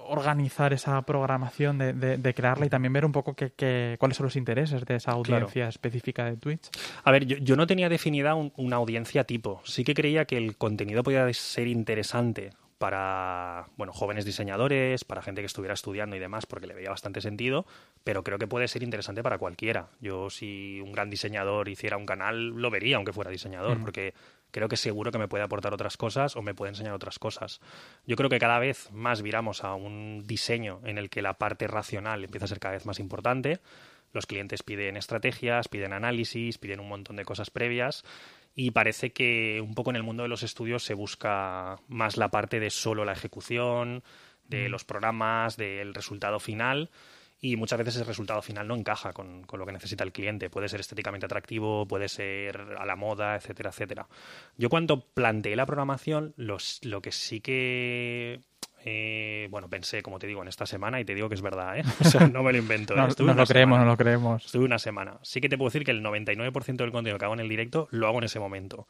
organizar 0.07 0.73
esa 0.73 1.01
programación, 1.03 1.77
de, 1.77 1.93
de, 1.93 2.33
crearla 2.33 2.65
y 2.65 2.69
también 2.69 2.91
ver 2.93 3.05
un 3.05 3.11
poco 3.11 3.35
que, 3.35 3.95
cuáles 3.99 4.17
son 4.17 4.25
los 4.25 4.35
intereses 4.35 4.85
de 4.85 4.95
esa 4.95 5.11
audiencia 5.11 5.67
específica 5.67 6.25
de 6.25 6.37
Twitch. 6.37 6.69
A 7.03 7.11
ver, 7.11 7.25
yo, 7.25 7.55
no 7.55 7.67
tenía 7.67 7.87
definida 7.89 8.35
una 8.35 8.75
audiencia 8.75 9.23
tipo. 9.23 9.61
Sí 9.63 9.83
que 9.83 9.93
creía 9.93 10.25
que 10.25 10.37
el 10.37 10.57
contenido 10.57 11.03
podía 11.03 11.31
ser 11.33 11.67
interesante 11.67 12.51
para 12.77 13.67
bueno, 13.77 13.93
jóvenes 13.93 14.25
diseñadores, 14.25 15.05
para 15.05 15.21
gente 15.21 15.41
que 15.41 15.45
estuviera 15.45 15.75
estudiando 15.75 16.15
y 16.15 16.19
demás, 16.19 16.47
porque 16.47 16.65
le 16.65 16.73
veía 16.73 16.89
bastante 16.89 17.21
sentido, 17.21 17.67
pero 18.03 18.23
creo 18.23 18.39
que 18.39 18.47
puede 18.47 18.67
ser 18.67 18.81
interesante 18.81 19.21
para 19.21 19.37
cualquiera. 19.37 19.89
Yo 20.01 20.31
si 20.31 20.81
un 20.81 20.91
gran 20.91 21.11
diseñador 21.11 21.69
hiciera 21.69 21.95
un 21.97 22.07
canal, 22.07 22.47
lo 22.49 22.71
vería 22.71 22.95
aunque 22.95 23.13
fuera 23.13 23.29
diseñador, 23.29 23.77
mm. 23.77 23.81
porque 23.81 24.13
creo 24.51 24.67
que 24.67 24.77
seguro 24.77 25.11
que 25.11 25.17
me 25.17 25.27
puede 25.27 25.43
aportar 25.43 25.73
otras 25.73 25.97
cosas 25.97 26.35
o 26.35 26.41
me 26.41 26.53
puede 26.53 26.69
enseñar 26.69 26.93
otras 26.93 27.19
cosas. 27.19 27.59
Yo 28.05 28.15
creo 28.15 28.29
que 28.29 28.39
cada 28.39 28.59
vez 28.59 28.91
más 28.91 29.21
viramos 29.21 29.63
a 29.63 29.73
un 29.73 30.23
diseño 30.25 30.81
en 30.83 30.97
el 30.97 31.09
que 31.09 31.21
la 31.21 31.35
parte 31.35 31.67
racional 31.67 32.23
empieza 32.23 32.45
a 32.45 32.49
ser 32.49 32.59
cada 32.59 32.73
vez 32.73 32.85
más 32.85 32.99
importante. 32.99 33.59
Los 34.13 34.25
clientes 34.25 34.63
piden 34.63 34.97
estrategias, 34.97 35.67
piden 35.67 35.93
análisis, 35.93 36.57
piden 36.57 36.79
un 36.79 36.89
montón 36.89 37.15
de 37.15 37.25
cosas 37.25 37.49
previas 37.49 38.03
y 38.53 38.71
parece 38.71 39.13
que 39.13 39.61
un 39.61 39.73
poco 39.73 39.89
en 39.89 39.95
el 39.95 40.03
mundo 40.03 40.23
de 40.23 40.29
los 40.29 40.43
estudios 40.43 40.83
se 40.83 40.93
busca 40.93 41.79
más 41.87 42.17
la 42.17 42.29
parte 42.29 42.59
de 42.59 42.69
solo 42.69 43.05
la 43.05 43.13
ejecución, 43.13 44.03
de 44.47 44.67
mm. 44.67 44.71
los 44.71 44.83
programas, 44.83 45.55
del 45.55 45.93
resultado 45.93 46.39
final 46.39 46.89
y 47.41 47.55
muchas 47.55 47.79
veces 47.79 47.97
el 47.97 48.05
resultado 48.05 48.41
final 48.43 48.67
no 48.67 48.75
encaja 48.75 49.13
con, 49.13 49.47
lo 49.51 49.65
que 49.65 49.71
necesita 49.71 50.03
el 50.03 50.11
cliente. 50.11 50.51
Puede 50.51 50.69
ser 50.69 50.79
estéticamente 50.79 51.25
atractivo, 51.25 51.87
puede 51.87 52.07
ser 52.07 52.75
a 52.77 52.85
la 52.85 52.95
moda, 52.95 53.35
etcétera, 53.35 53.71
etcétera. 53.71 54.07
Yo 54.57 54.69
cuando 54.69 55.01
planteé 55.01 55.55
la 55.55 55.65
programación, 55.65 56.33
los, 56.37 56.79
lo 56.83 57.01
que 57.01 57.11
sí 57.11 57.41
que 57.41 58.41
eh, 58.83 59.47
bueno, 59.51 59.69
pensé, 59.69 60.01
como 60.01 60.17
te 60.17 60.27
digo, 60.27 60.41
en 60.41 60.47
esta 60.47 60.65
semana 60.65 60.99
y 60.99 61.05
te 61.05 61.13
digo 61.13 61.29
que 61.29 61.35
es 61.35 61.41
verdad, 61.41 61.77
¿eh? 61.77 61.83
O 61.99 62.03
sea, 62.03 62.27
no 62.27 62.41
me 62.43 62.51
lo 62.51 62.57
invento. 62.57 62.95
no, 62.95 63.07
no 63.07 63.33
lo 63.33 63.45
creemos, 63.45 63.79
no 63.79 63.85
lo 63.85 63.97
creemos. 63.97 64.45
Estuve 64.45 64.65
una 64.65 64.79
semana. 64.79 65.17
Sí 65.21 65.39
que 65.39 65.49
te 65.49 65.57
puedo 65.57 65.69
decir 65.69 65.83
que 65.83 65.91
el 65.91 66.03
99% 66.03 66.77
del 66.77 66.91
contenido 66.91 67.17
que 67.17 67.25
hago 67.25 67.33
en 67.33 67.41
el 67.41 67.49
directo 67.49 67.87
lo 67.91 68.07
hago 68.07 68.19
en 68.19 68.23
ese 68.25 68.39
momento. 68.39 68.87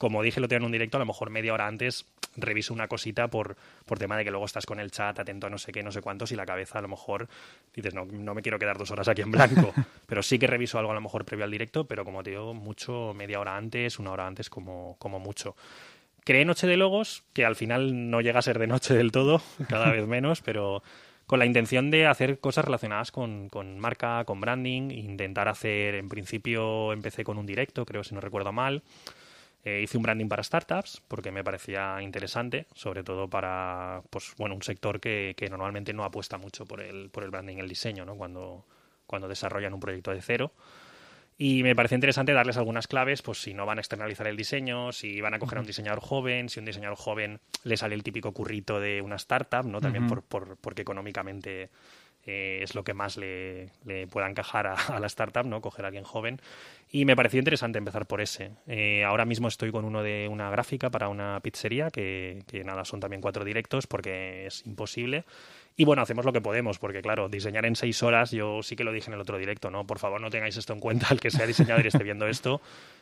Como 0.00 0.22
dije, 0.22 0.40
lo 0.40 0.48
tengo 0.48 0.60
en 0.60 0.64
un 0.64 0.72
directo, 0.72 0.96
a 0.96 1.00
lo 1.00 1.04
mejor 1.04 1.28
media 1.28 1.52
hora 1.52 1.66
antes 1.66 2.06
reviso 2.34 2.72
una 2.72 2.88
cosita 2.88 3.28
por, 3.28 3.54
por 3.84 3.98
tema 3.98 4.16
de 4.16 4.24
que 4.24 4.30
luego 4.30 4.46
estás 4.46 4.64
con 4.64 4.80
el 4.80 4.90
chat 4.90 5.18
atento 5.18 5.48
a 5.48 5.50
no 5.50 5.58
sé 5.58 5.72
qué, 5.72 5.82
no 5.82 5.92
sé 5.92 6.00
cuántos 6.00 6.32
y 6.32 6.36
la 6.36 6.46
cabeza 6.46 6.78
a 6.78 6.82
lo 6.82 6.88
mejor 6.88 7.28
dices, 7.74 7.92
no, 7.92 8.06
no 8.06 8.32
me 8.32 8.40
quiero 8.40 8.58
quedar 8.58 8.78
dos 8.78 8.90
horas 8.90 9.08
aquí 9.08 9.20
en 9.20 9.30
blanco. 9.30 9.74
pero 10.06 10.22
sí 10.22 10.38
que 10.38 10.46
reviso 10.46 10.78
algo 10.78 10.92
a 10.92 10.94
lo 10.94 11.02
mejor 11.02 11.26
previo 11.26 11.44
al 11.44 11.50
directo, 11.50 11.84
pero 11.84 12.02
como 12.02 12.22
te 12.22 12.30
digo, 12.30 12.54
mucho 12.54 13.12
media 13.14 13.40
hora 13.40 13.58
antes, 13.58 13.98
una 13.98 14.12
hora 14.12 14.26
antes 14.26 14.48
como, 14.48 14.96
como 14.98 15.18
mucho 15.18 15.54
creé 16.24 16.46
Noche 16.46 16.66
de 16.66 16.78
Logos, 16.78 17.24
que 17.34 17.44
al 17.44 17.56
final 17.56 18.10
no 18.10 18.20
llega 18.22 18.38
a 18.38 18.42
ser 18.42 18.58
de 18.58 18.66
noche 18.66 18.94
del 18.94 19.12
todo, 19.12 19.42
cada 19.68 19.90
vez 19.90 20.06
menos, 20.06 20.40
pero 20.40 20.82
con 21.26 21.38
la 21.38 21.46
intención 21.46 21.90
de 21.90 22.06
hacer 22.06 22.40
cosas 22.40 22.64
relacionadas 22.64 23.12
con, 23.12 23.48
con, 23.48 23.78
marca, 23.78 24.24
con 24.24 24.40
branding, 24.40 24.90
intentar 24.90 25.48
hacer, 25.48 25.94
en 25.94 26.08
principio 26.08 26.92
empecé 26.92 27.22
con 27.22 27.38
un 27.38 27.46
directo, 27.46 27.86
creo 27.86 28.02
si 28.02 28.14
no 28.14 28.20
recuerdo 28.20 28.52
mal, 28.52 28.82
eh, 29.64 29.80
hice 29.82 29.96
un 29.96 30.02
branding 30.02 30.28
para 30.28 30.42
startups 30.42 31.02
porque 31.06 31.30
me 31.30 31.44
parecía 31.44 32.00
interesante, 32.00 32.66
sobre 32.74 33.04
todo 33.04 33.28
para 33.28 34.02
pues, 34.10 34.32
bueno, 34.38 34.54
un 34.54 34.62
sector 34.62 35.00
que, 35.00 35.34
que 35.36 35.50
normalmente 35.50 35.92
no 35.92 36.04
apuesta 36.04 36.38
mucho 36.38 36.64
por 36.64 36.80
el, 36.80 37.10
por 37.10 37.24
el 37.24 37.30
branding 37.30 37.56
y 37.56 37.60
el 37.60 37.68
diseño, 37.68 38.04
¿no? 38.04 38.16
cuando, 38.16 38.64
cuando 39.06 39.28
desarrollan 39.28 39.74
un 39.74 39.80
proyecto 39.80 40.12
de 40.12 40.22
cero. 40.22 40.52
Y 41.36 41.62
me 41.62 41.74
parece 41.74 41.94
interesante 41.94 42.34
darles 42.34 42.58
algunas 42.58 42.86
claves, 42.86 43.22
pues 43.22 43.40
si 43.40 43.54
no 43.54 43.64
van 43.64 43.78
a 43.78 43.80
externalizar 43.80 44.26
el 44.26 44.36
diseño, 44.36 44.92
si 44.92 45.22
van 45.22 45.32
a 45.32 45.38
coger 45.38 45.56
a 45.56 45.60
un 45.62 45.66
diseñador 45.66 46.00
joven, 46.00 46.50
si 46.50 46.58
un 46.58 46.66
diseñador 46.66 46.98
joven 46.98 47.40
le 47.64 47.78
sale 47.78 47.94
el 47.94 48.02
típico 48.02 48.32
currito 48.32 48.78
de 48.78 49.00
una 49.00 49.16
startup, 49.16 49.64
¿no? 49.64 49.80
También 49.80 50.06
por, 50.06 50.22
por, 50.22 50.58
porque 50.58 50.82
económicamente 50.82 51.70
eh, 52.30 52.62
es 52.62 52.74
lo 52.74 52.84
que 52.84 52.94
más 52.94 53.16
le, 53.16 53.70
le 53.84 54.06
pueda 54.06 54.28
encajar 54.28 54.66
a, 54.66 55.00
la 55.00 55.06
startup, 55.06 55.44
¿no? 55.44 55.60
Coger 55.60 55.84
a 55.84 55.88
alguien 55.88 56.04
joven. 56.04 56.40
Y 56.90 57.04
me 57.04 57.16
pareció 57.16 57.38
interesante 57.38 57.78
empezar 57.78 58.06
por 58.06 58.20
ese. 58.20 58.52
Eh, 58.66 59.04
ahora 59.04 59.24
mismo 59.24 59.48
estoy 59.48 59.72
con 59.72 59.84
uno 59.84 60.02
de 60.02 60.28
una 60.30 60.50
gráfica 60.50 60.90
para 60.90 61.08
una 61.08 61.40
pizzería, 61.40 61.90
que, 61.90 62.42
que 62.46 62.64
nada, 62.64 62.84
son 62.84 63.00
también 63.00 63.20
cuatro 63.20 63.44
directos 63.44 63.86
porque 63.86 64.46
es 64.46 64.64
imposible. 64.66 65.24
Y 65.76 65.84
bueno, 65.84 66.02
hacemos 66.02 66.24
lo 66.24 66.32
que 66.32 66.40
podemos, 66.40 66.78
porque 66.78 67.00
claro, 67.00 67.28
diseñar 67.28 67.64
en 67.64 67.74
seis 67.74 68.02
horas, 68.02 68.30
yo 68.32 68.62
sí 68.62 68.76
que 68.76 68.84
lo 68.84 68.92
dije 68.92 69.08
en 69.08 69.14
el 69.14 69.20
otro 69.20 69.38
directo, 69.38 69.70
¿no? 69.70 69.86
Por 69.86 69.98
favor, 69.98 70.20
no 70.20 70.30
tengáis 70.30 70.56
esto 70.56 70.72
en 70.72 70.80
cuenta, 70.80 71.08
el 71.10 71.20
que 71.20 71.30
sea 71.30 71.46
diseñador 71.46 71.84
y 71.84 71.88
esté 71.88 72.04
viendo 72.04 72.26
esto, 72.26 72.60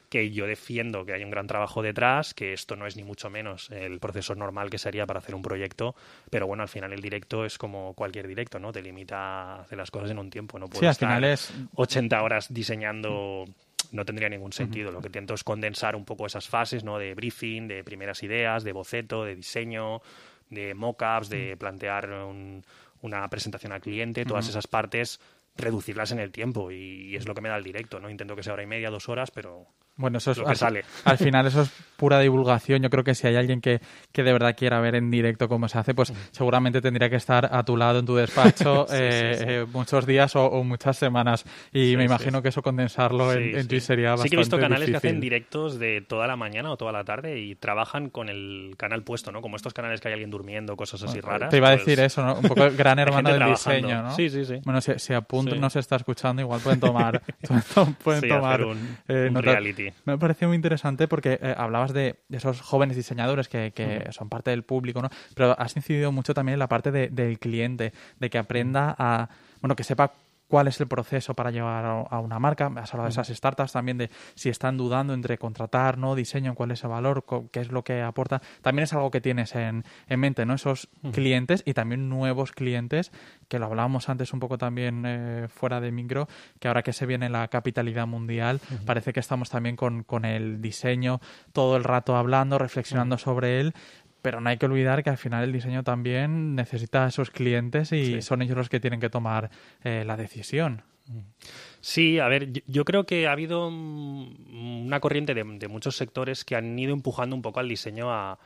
que 0.08 0.30
yo 0.30 0.46
defiendo 0.46 1.04
que 1.04 1.12
hay 1.12 1.22
un 1.22 1.30
gran 1.30 1.46
trabajo 1.46 1.82
detrás, 1.82 2.34
que 2.34 2.52
esto 2.52 2.76
no 2.76 2.86
es 2.86 2.96
ni 2.96 3.02
mucho 3.02 3.28
menos 3.30 3.70
el 3.70 4.00
proceso 4.00 4.34
normal 4.34 4.70
que 4.70 4.78
sería 4.78 5.06
para 5.06 5.18
hacer 5.18 5.34
un 5.34 5.42
proyecto, 5.42 5.94
pero 6.30 6.46
bueno, 6.46 6.62
al 6.62 6.68
final 6.68 6.92
el 6.92 7.00
directo 7.00 7.44
es 7.44 7.58
como 7.58 7.94
cualquier 7.94 8.26
directo, 8.26 8.58
¿no? 8.58 8.72
Te 8.72 8.82
limita 8.82 9.16
a 9.18 9.60
hacer 9.62 9.76
las 9.76 9.90
cosas 9.90 10.10
en 10.10 10.18
un 10.18 10.30
tiempo, 10.30 10.58
no 10.58 10.68
puedo 10.68 10.88
estar 10.88 11.22
80 11.74 12.22
horas 12.22 12.52
diseñando 12.52 13.44
no 13.90 14.04
tendría 14.04 14.28
ningún 14.28 14.52
sentido. 14.52 14.90
Lo 14.90 15.00
que 15.00 15.08
intento 15.08 15.34
es 15.34 15.44
condensar 15.44 15.96
un 15.96 16.04
poco 16.04 16.26
esas 16.26 16.48
fases, 16.48 16.84
¿no? 16.84 16.98
De 16.98 17.14
briefing, 17.14 17.68
de 17.68 17.84
primeras 17.84 18.22
ideas, 18.22 18.64
de 18.64 18.72
boceto, 18.72 19.24
de 19.24 19.34
diseño, 19.34 20.02
de 20.50 20.74
mockups, 20.74 21.28
de 21.28 21.56
plantear 21.56 22.10
una 23.00 23.28
presentación 23.28 23.72
al 23.72 23.80
cliente, 23.80 24.24
todas 24.24 24.48
esas 24.48 24.66
partes 24.66 25.20
reducirlas 25.56 26.12
en 26.12 26.20
el 26.20 26.30
tiempo 26.30 26.70
y, 26.70 27.16
es 27.16 27.26
lo 27.26 27.34
que 27.34 27.40
me 27.40 27.48
da 27.48 27.56
el 27.56 27.64
directo, 27.64 28.00
¿no? 28.00 28.08
Intento 28.08 28.36
que 28.36 28.42
sea 28.42 28.54
hora 28.54 28.62
y 28.62 28.66
media, 28.66 28.90
dos 28.90 29.08
horas, 29.08 29.30
pero 29.30 29.66
bueno, 29.98 30.18
eso 30.18 30.30
es, 30.30 30.38
al, 30.38 30.56
sale. 30.56 30.84
al 31.04 31.18
final 31.18 31.46
eso 31.46 31.62
es 31.62 31.70
pura 31.96 32.20
divulgación. 32.20 32.80
Yo 32.80 32.88
creo 32.88 33.02
que 33.02 33.16
si 33.16 33.26
hay 33.26 33.34
alguien 33.34 33.60
que, 33.60 33.80
que 34.12 34.22
de 34.22 34.32
verdad 34.32 34.54
quiera 34.56 34.80
ver 34.80 34.94
en 34.94 35.10
directo 35.10 35.48
cómo 35.48 35.68
se 35.68 35.76
hace, 35.78 35.92
pues 35.92 36.12
seguramente 36.30 36.80
tendría 36.80 37.10
que 37.10 37.16
estar 37.16 37.48
a 37.52 37.64
tu 37.64 37.76
lado 37.76 37.98
en 37.98 38.06
tu 38.06 38.14
despacho 38.14 38.86
eh, 38.92 39.36
eh, 39.40 39.66
muchos 39.72 40.06
días 40.06 40.36
o, 40.36 40.62
muchas 40.62 40.96
semanas. 40.96 41.44
Y 41.72 41.96
me 41.96 42.04
imagino 42.04 42.40
que 42.40 42.50
eso 42.50 42.62
condensarlo 42.62 43.32
en, 43.32 43.56
en 43.56 43.80
sería 43.80 44.10
bastante 44.10 44.28
Sí 44.28 44.30
que 44.30 44.36
he 44.36 44.38
visto 44.38 44.58
canales 44.58 44.88
que 44.88 44.96
hacen 44.96 45.20
directos 45.20 45.80
de 45.80 46.00
toda 46.00 46.28
la 46.28 46.36
mañana 46.36 46.70
o 46.70 46.76
toda 46.76 46.92
la 46.92 47.02
tarde 47.02 47.40
y 47.40 47.56
trabajan 47.56 48.10
con 48.10 48.28
el 48.28 48.74
canal 48.76 49.02
puesto, 49.02 49.32
¿no? 49.32 49.42
Como 49.42 49.56
estos 49.56 49.74
canales 49.74 50.00
que 50.00 50.06
hay 50.06 50.14
alguien 50.14 50.30
durmiendo, 50.30 50.76
cosas 50.76 51.02
así 51.02 51.20
raras. 51.20 51.50
Te 51.50 51.56
iba 51.56 51.68
a 51.68 51.72
decir 51.72 51.96
pues 51.96 52.12
eso, 52.12 52.24
¿no? 52.24 52.36
Un 52.36 52.42
poco 52.42 52.64
el 52.64 52.76
gran 52.76 52.98
hermano 53.00 53.32
del 53.32 53.44
diseño, 53.48 54.02
¿no? 54.04 54.14
Sí, 54.14 54.30
sí, 54.30 54.44
sí. 54.44 54.60
Bueno, 54.64 54.80
si, 54.80 54.96
si 54.98 55.14
a 55.14 55.22
punto 55.22 55.56
no 55.56 55.68
se 55.68 55.80
está 55.80 55.96
escuchando, 55.96 56.42
igual 56.42 56.60
pueden 56.60 56.78
tomar, 56.78 57.20
pueden 58.04 58.28
tomar 58.28 58.64
un, 58.64 58.98
eh, 59.08 59.30
reality. 59.32 59.87
Me 60.04 60.18
parece 60.18 60.46
muy 60.46 60.56
interesante 60.56 61.08
porque 61.08 61.38
eh, 61.40 61.54
hablabas 61.56 61.92
de, 61.92 62.16
esos 62.30 62.60
jóvenes 62.60 62.96
diseñadores 62.96 63.48
que, 63.48 64.08
son 64.10 64.28
parte 64.28 64.50
del 64.50 64.62
público, 64.62 65.02
¿no? 65.02 65.10
Pero 65.34 65.58
has 65.58 65.76
incidido 65.76 66.12
mucho 66.12 66.34
también 66.34 66.54
en 66.54 66.58
la 66.58 66.68
parte 66.68 66.90
del 66.90 67.38
cliente, 67.38 67.92
de 68.18 68.30
que 68.30 68.38
aprenda 68.38 68.94
a, 68.98 69.28
bueno, 69.60 69.76
que 69.76 69.84
sepa 69.84 70.12
cuál 70.48 70.66
es 70.66 70.80
el 70.80 70.88
proceso 70.88 71.34
para 71.34 71.50
llevar 71.50 71.84
a 72.10 72.18
una 72.18 72.38
marca. 72.38 72.72
Has 72.76 72.92
hablado 72.92 73.08
de 73.08 73.10
esas 73.10 73.28
startups 73.28 73.72
también, 73.72 73.98
de 73.98 74.10
si 74.34 74.48
están 74.48 74.76
dudando 74.76 75.14
entre 75.14 75.38
contratar, 75.38 75.98
no 75.98 76.14
diseño, 76.14 76.54
cuál 76.54 76.70
es 76.72 76.82
el 76.82 76.90
valor, 76.90 77.24
qué 77.52 77.60
es 77.60 77.70
lo 77.70 77.84
que 77.84 78.02
aporta. 78.02 78.40
También 78.62 78.84
es 78.84 78.92
algo 78.92 79.10
que 79.10 79.20
tienes 79.20 79.54
en, 79.54 79.84
mente, 80.08 80.46
¿no? 80.46 80.54
Esos 80.54 80.88
clientes 81.12 81.62
y 81.64 81.74
también 81.74 82.08
nuevos 82.08 82.52
clientes, 82.52 83.12
que 83.48 83.58
lo 83.58 83.66
hablábamos 83.66 84.08
antes 84.08 84.32
un 84.32 84.40
poco 84.40 84.58
también 84.58 85.04
eh, 85.06 85.48
fuera 85.48 85.80
de 85.80 85.92
micro, 85.92 86.28
que 86.58 86.68
ahora 86.68 86.82
que 86.82 86.92
se 86.92 87.06
viene 87.06 87.28
la 87.28 87.48
capitalidad 87.48 88.06
mundial, 88.06 88.60
parece 88.86 89.12
que 89.12 89.20
estamos 89.20 89.50
también 89.50 89.76
con, 89.76 90.02
con 90.02 90.24
el 90.24 90.60
diseño 90.60 91.20
todo 91.52 91.76
el 91.76 91.84
rato 91.84 92.16
hablando, 92.16 92.58
reflexionando 92.58 93.18
sobre 93.18 93.60
él, 93.60 93.74
pero 94.22 94.40
no 94.40 94.50
hay 94.50 94.58
que 94.58 94.66
olvidar 94.66 95.02
que 95.02 95.10
al 95.10 95.18
final 95.18 95.44
el 95.44 95.52
diseño 95.52 95.84
también 95.84 96.54
necesita 96.54 97.04
a 97.04 97.08
esos 97.08 97.30
clientes 97.30 97.92
y 97.92 98.22
son 98.22 98.42
ellos 98.42 98.56
los 98.56 98.68
que 98.68 98.80
tienen 98.80 99.00
que 99.00 99.10
tomar 99.10 99.50
eh, 99.84 100.04
la 100.06 100.16
decisión. 100.16 100.82
Sí, 101.80 102.18
a 102.18 102.28
ver, 102.28 102.62
yo 102.66 102.84
creo 102.84 103.06
que 103.06 103.28
ha 103.28 103.32
habido 103.32 103.68
una 103.68 105.00
corriente 105.00 105.34
de, 105.34 105.68
muchos 105.68 105.96
sectores 105.96 106.44
que 106.44 106.56
han 106.56 106.78
ido 106.78 106.92
empujando 106.92 107.34
un 107.34 107.42
poco 107.42 107.60
al 107.60 107.68
diseño 107.68 108.12
a, 108.12 108.38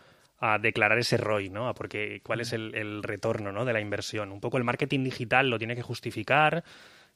declarar 0.61 0.99
ese 0.99 1.17
ROI, 1.19 1.51
¿no? 1.51 1.73
porque 1.73 2.21
cuál 2.25 2.41
es 2.41 2.53
el, 2.53 3.05
retorno 3.05 3.53
¿no? 3.53 3.65
de 3.65 3.73
la 3.73 3.81
inversión. 3.81 4.33
Un 4.33 4.41
poco 4.41 4.59
el 4.59 4.65
marketing 4.65 5.05
digital 5.05 5.49
lo 5.49 5.57
tiene 5.57 5.77
que 5.77 5.83
justificar, 5.83 6.65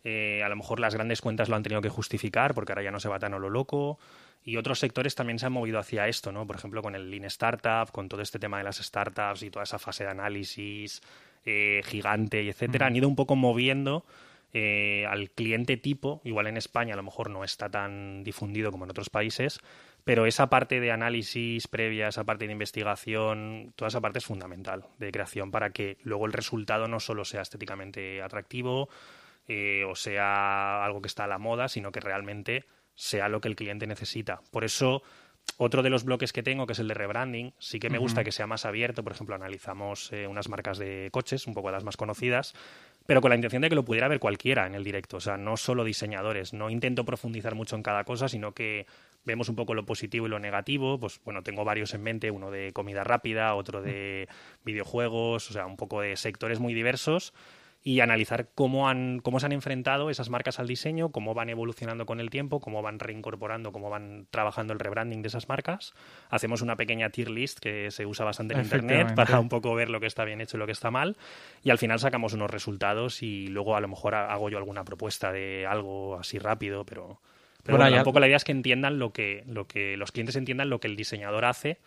eh, 0.08 0.44
a 0.44 0.48
lo 0.48 0.54
mejor 0.54 0.78
las 0.78 0.94
grandes 0.94 1.20
cuentas 1.20 1.48
lo 1.48 1.56
han 1.56 1.64
tenido 1.64 1.82
que 1.82 1.88
justificar 1.88 2.54
porque 2.54 2.70
ahora 2.70 2.84
ya 2.84 2.92
no 2.92 3.00
se 3.00 3.08
va 3.08 3.18
tan 3.18 3.34
a 3.34 3.40
lo 3.40 3.50
loco. 3.50 3.98
Y 4.44 4.56
otros 4.56 4.78
sectores 4.78 5.16
también 5.16 5.40
se 5.40 5.46
han 5.46 5.52
movido 5.52 5.80
hacia 5.80 6.06
esto, 6.06 6.30
¿no? 6.30 6.46
Por 6.46 6.54
ejemplo, 6.54 6.80
con 6.80 6.94
el 6.94 7.10
Lean 7.10 7.24
Startup, 7.24 7.90
con 7.90 8.08
todo 8.08 8.22
este 8.22 8.38
tema 8.38 8.58
de 8.58 8.62
las 8.62 8.76
startups 8.76 9.42
y 9.42 9.50
toda 9.50 9.64
esa 9.64 9.80
fase 9.80 10.04
de 10.04 10.10
análisis 10.10 11.02
eh, 11.44 11.82
gigante 11.84 12.44
y 12.44 12.50
etcétera, 12.50 12.86
han 12.86 12.94
ido 12.94 13.08
un 13.08 13.16
poco 13.16 13.34
moviendo 13.34 14.04
eh, 14.52 15.06
al 15.08 15.28
cliente 15.30 15.76
tipo. 15.76 16.20
Igual 16.22 16.46
en 16.46 16.56
España 16.56 16.94
a 16.94 16.96
lo 16.96 17.02
mejor 17.02 17.28
no 17.28 17.42
está 17.42 17.68
tan 17.68 18.22
difundido 18.22 18.70
como 18.70 18.84
en 18.84 18.92
otros 18.92 19.10
países, 19.10 19.58
pero 20.04 20.24
esa 20.24 20.48
parte 20.48 20.78
de 20.78 20.92
análisis 20.92 21.66
previa, 21.66 22.06
esa 22.06 22.22
parte 22.22 22.46
de 22.46 22.52
investigación, 22.52 23.72
toda 23.74 23.88
esa 23.88 24.00
parte 24.00 24.20
es 24.20 24.24
fundamental 24.24 24.84
de 25.00 25.10
creación 25.10 25.50
para 25.50 25.70
que 25.70 25.98
luego 26.04 26.26
el 26.26 26.32
resultado 26.32 26.86
no 26.86 27.00
solo 27.00 27.24
sea 27.24 27.42
estéticamente 27.42 28.22
atractivo 28.22 28.88
eh, 29.48 29.84
o 29.84 29.94
sea 29.94 30.84
algo 30.84 31.00
que 31.00 31.08
está 31.08 31.24
a 31.24 31.28
la 31.28 31.38
moda, 31.38 31.68
sino 31.68 31.92
que 31.92 32.00
realmente 32.00 32.64
sea 32.94 33.28
lo 33.28 33.40
que 33.40 33.48
el 33.48 33.56
cliente 33.56 33.86
necesita. 33.86 34.40
Por 34.50 34.64
eso 34.64 35.02
otro 35.58 35.82
de 35.82 35.90
los 35.90 36.04
bloques 36.04 36.32
que 36.32 36.42
tengo, 36.42 36.66
que 36.66 36.74
es 36.74 36.78
el 36.80 36.88
de 36.88 36.94
rebranding, 36.94 37.54
sí 37.58 37.78
que 37.78 37.88
me 37.88 37.98
gusta 37.98 38.24
que 38.24 38.32
sea 38.32 38.46
más 38.46 38.66
abierto. 38.66 39.02
Por 39.02 39.12
ejemplo, 39.12 39.34
analizamos 39.34 40.12
eh, 40.12 40.26
unas 40.26 40.48
marcas 40.48 40.76
de 40.76 41.08
coches, 41.12 41.46
un 41.46 41.54
poco 41.54 41.70
las 41.70 41.84
más 41.84 41.96
conocidas, 41.96 42.54
pero 43.06 43.22
con 43.22 43.30
la 43.30 43.36
intención 43.36 43.62
de 43.62 43.70
que 43.70 43.74
lo 43.74 43.84
pudiera 43.84 44.08
ver 44.08 44.18
cualquiera 44.18 44.66
en 44.66 44.74
el 44.74 44.84
directo. 44.84 45.16
O 45.16 45.20
sea, 45.20 45.38
no 45.38 45.56
solo 45.56 45.84
diseñadores. 45.84 46.52
No 46.52 46.68
intento 46.68 47.04
profundizar 47.04 47.54
mucho 47.54 47.76
en 47.76 47.82
cada 47.82 48.04
cosa, 48.04 48.28
sino 48.28 48.52
que 48.52 48.86
vemos 49.24 49.48
un 49.48 49.56
poco 49.56 49.72
lo 49.72 49.86
positivo 49.86 50.26
y 50.26 50.30
lo 50.30 50.38
negativo. 50.38 51.00
Pues 51.00 51.20
bueno, 51.24 51.42
tengo 51.42 51.64
varios 51.64 51.94
en 51.94 52.02
mente, 52.02 52.30
uno 52.30 52.50
de 52.50 52.72
comida 52.74 53.02
rápida, 53.02 53.54
otro 53.54 53.80
de 53.80 54.28
videojuegos, 54.62 55.48
o 55.48 55.52
sea, 55.54 55.64
un 55.64 55.76
poco 55.76 56.02
de 56.02 56.16
sectores 56.16 56.60
muy 56.60 56.74
diversos 56.74 57.32
y 57.86 58.00
analizar 58.00 58.48
cómo, 58.56 58.88
han, 58.88 59.20
cómo 59.20 59.38
se 59.38 59.46
han 59.46 59.52
enfrentado 59.52 60.10
esas 60.10 60.28
marcas 60.28 60.58
al 60.58 60.66
diseño, 60.66 61.12
cómo 61.12 61.34
van 61.34 61.50
evolucionando 61.50 62.04
con 62.04 62.18
el 62.18 62.30
tiempo, 62.30 62.58
cómo 62.58 62.82
van 62.82 62.98
reincorporando, 62.98 63.70
cómo 63.70 63.90
van 63.90 64.26
trabajando 64.32 64.72
el 64.72 64.80
rebranding 64.80 65.22
de 65.22 65.28
esas 65.28 65.48
marcas. 65.48 65.94
Hacemos 66.28 66.62
una 66.62 66.74
pequeña 66.74 67.10
tier 67.10 67.30
list 67.30 67.60
que 67.60 67.92
se 67.92 68.04
usa 68.04 68.24
bastante 68.24 68.54
en 68.54 68.62
Internet 68.62 69.14
para 69.14 69.38
un 69.38 69.48
poco 69.48 69.72
ver 69.76 69.88
lo 69.88 70.00
que 70.00 70.06
está 70.06 70.24
bien 70.24 70.40
hecho 70.40 70.56
y 70.56 70.58
lo 70.58 70.66
que 70.66 70.72
está 70.72 70.90
mal. 70.90 71.16
Y 71.62 71.70
al 71.70 71.78
final 71.78 72.00
sacamos 72.00 72.32
unos 72.32 72.50
resultados 72.50 73.22
y 73.22 73.46
luego 73.46 73.76
a 73.76 73.80
lo 73.80 73.86
mejor 73.86 74.16
hago 74.16 74.50
yo 74.50 74.58
alguna 74.58 74.82
propuesta 74.82 75.30
de 75.30 75.64
algo 75.64 76.18
así 76.18 76.40
rápido, 76.40 76.84
pero... 76.84 77.20
Pero 77.62 77.78
bueno, 77.78 77.96
un 77.96 78.02
poco 78.02 78.18
la 78.18 78.26
idea 78.26 78.36
es 78.36 78.44
que 78.44 78.52
entiendan 78.52 78.98
lo 78.98 79.12
que, 79.12 79.44
lo 79.46 79.68
que 79.68 79.96
los 79.96 80.10
clientes 80.10 80.34
entiendan 80.34 80.70
lo 80.70 80.80
que 80.80 80.88
el 80.88 80.96
diseñador 80.96 81.44
hace 81.44 81.78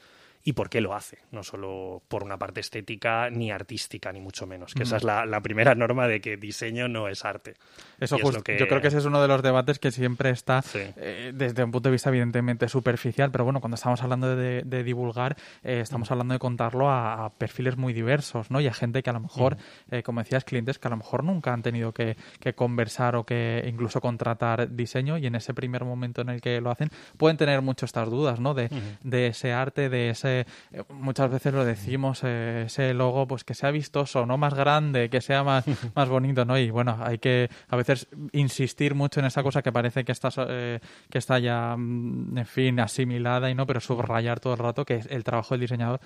y 0.44 0.54
por 0.54 0.70
qué 0.70 0.80
lo 0.80 0.96
hace, 0.96 1.20
no 1.32 1.44
solo 1.44 2.02
por 2.08 2.24
una 2.24 2.38
parte 2.38 2.62
estética 2.62 3.30
ni 3.30 3.52
artística, 3.52 4.12
ni 4.14 4.22
mucho 4.22 4.48
menos, 4.48 4.74
que 4.74 4.84
esa 4.84 4.98
es 4.98 5.04
la, 5.04 5.42
primera 5.42 5.76
norma 5.76 6.08
de 6.08 6.22
que 6.22 6.38
diseño 6.38 6.88
no 6.88 7.08
es 7.08 7.26
arte. 7.26 7.56
Eso 8.00 8.18
justo, 8.18 8.42
yo 8.58 8.68
creo 8.68 8.82
que 8.82 8.88
ese 8.88 9.00
es 9.00 9.06
uno 9.06 9.22
de 9.22 9.28
los 9.28 9.42
debates 9.42 9.80
que 9.80 9.92
siempre 9.92 10.30
está 10.30 10.64
eh, 10.74 11.32
desde 11.34 11.64
un 11.64 11.72
punto 11.72 11.90
de 11.90 11.94
vista 11.94 12.10
evidentemente 12.10 12.70
superficial, 12.70 13.32
pero 13.32 13.44
bueno, 13.44 13.60
cuando 13.60 13.76
estamos 13.76 14.02
hablando 14.02 14.36
de, 14.36 14.84
divulgar, 14.84 15.36
eh, 15.64 15.82
estamos 15.82 16.10
hablando 16.12 16.34
de 16.34 16.40
contarlo 16.40 16.90
a, 16.90 17.34
perfiles 17.38 17.78
muy 17.78 17.94
diversos, 17.94 18.50
¿no? 18.50 18.62
Y 18.62 18.68
a 18.68 18.74
gente 18.74 19.04
que 19.04 19.10
a 19.10 19.14
lo 19.14 19.20
mejor, 19.20 19.58
eh, 19.92 20.04
como 20.04 20.22
decías, 20.22 20.46
clientes 20.46 20.80
que 20.80 20.88
a 20.88 20.92
lo 20.92 20.98
mejor 20.98 21.24
nunca 21.24 21.54
han 21.54 21.62
tenido 21.62 21.94
que, 21.94 22.16
conversar 22.56 23.16
o 23.16 23.26
que 23.26 23.64
incluso 23.68 24.02
contratar 24.02 24.72
diseño 24.72 25.18
y 25.18 25.28
en 25.28 25.36
ese 25.36 25.54
primer 25.54 25.86
momento 25.86 26.22
en 26.22 26.30
el 26.30 26.42
que 26.42 26.60
lo 26.62 26.72
hacen 26.72 26.90
pueden 27.18 27.38
tener 27.38 27.62
mucho 27.62 27.86
estas 27.86 28.10
dudas, 28.10 28.40
¿no? 28.40 28.54
De, 28.54 28.70
de 29.04 29.28
ese 29.28 29.54
arte, 29.54 29.90
de 29.90 30.10
ese 30.10 30.29
eh, 30.30 30.46
muchas 30.90 31.30
veces 31.30 31.54
lo 31.54 31.66
decimos, 31.66 32.22
eh, 32.24 32.64
ese 32.66 32.94
logo, 32.94 33.28
pues 33.28 33.44
que 33.44 33.54
sea 33.54 33.72
vistoso, 33.72 34.26
no 34.26 34.38
más 34.38 34.54
grande, 34.54 35.10
que 35.10 35.22
sea 35.22 35.44
más, 35.44 35.66
más 35.96 36.10
bonito, 36.10 36.46
¿no? 36.46 36.58
Y 36.58 36.70
bueno, 36.70 36.98
hay 37.02 37.18
que 37.18 37.50
a 37.68 37.76
veces 37.76 38.08
insistir 38.32 38.96
mucho 38.96 39.20
en 39.20 39.26
esa 39.26 39.44
cosa 39.44 39.62
que 39.62 39.72
parece 39.72 40.04
que 40.04 40.12
está, 40.12 40.30
eh, 40.50 40.80
que 41.10 41.18
está 41.18 41.40
ya, 41.40 41.76
mm, 41.78 42.38
en 42.38 42.46
fin, 42.46 42.80
asimilada 42.80 43.50
y 43.50 43.56
no, 43.56 43.66
pero 43.66 43.80
subrayar 43.80 44.40
todo 44.40 44.54
el 44.54 44.60
rato 44.60 44.86
que 44.86 45.02
el 45.10 45.24
trabajo 45.24 45.54
del 45.54 45.62
diseñador 45.62 46.00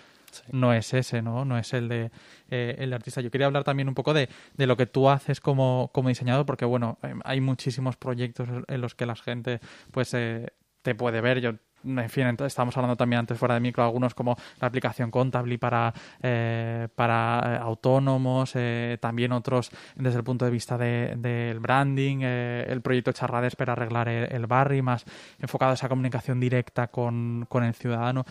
no 0.52 0.74
es 0.74 0.94
ese, 0.94 1.22
¿no? 1.22 1.46
No 1.46 1.58
es 1.58 1.74
el 1.74 1.90
de 1.90 2.12
el 2.50 2.94
artista. 2.94 3.20
Yo 3.22 3.32
quería 3.32 3.48
hablar 3.48 3.64
también 3.64 3.88
un 3.88 3.96
poco 3.96 4.14
de, 4.14 4.30
de 4.56 4.68
lo 4.68 4.78
que 4.78 4.86
tú 4.86 5.10
haces 5.10 5.40
como, 5.40 5.90
como 5.92 6.10
diseñador, 6.10 6.46
porque 6.46 6.66
bueno, 6.66 7.00
hay 7.24 7.42
muchísimos 7.42 7.98
proyectos 7.98 8.48
en 8.68 8.82
los 8.82 8.94
que 8.94 9.08
la 9.08 9.16
gente 9.16 9.60
pues 9.92 10.12
te 10.84 10.96
puede 10.96 11.22
ver. 11.22 11.42
Yo 11.42 11.54
en 11.86 12.10
fin, 12.10 12.36
estamos 12.46 12.76
hablando 12.78 12.96
también 12.96 13.20
antes 13.20 13.38
fuera 13.38 13.56
de 13.56 13.60
micro, 13.60 13.84
algunos 13.84 14.14
como 14.14 14.36
la 14.60 14.68
aplicación 14.68 15.12
Contable 15.12 15.58
para, 15.58 15.94
eh, 16.22 16.88
para 16.96 17.42
eh, 17.46 17.60
autónomos, 17.62 18.54
eh, 18.56 18.98
también 19.00 19.32
otros 19.32 19.70
desde 19.96 20.18
el 20.18 20.24
punto 20.24 20.46
de 20.46 20.52
vista 20.52 20.78
del 20.78 21.60
branding, 21.60 22.22
el 22.22 22.82
proyecto 22.82 23.12
Charrades 23.12 23.56
para 23.56 23.74
arreglar 23.74 24.08
el, 24.10 24.32
el, 24.32 24.48
barrio, 24.48 24.84
más 24.84 25.06
enfocado 25.40 25.72
a 25.72 25.74
esa 25.76 25.90
comunicación 25.90 26.40
directa 26.40 26.88
con, 26.88 27.46
con 27.50 27.64
el 27.64 27.74
ciudadano 27.74 28.26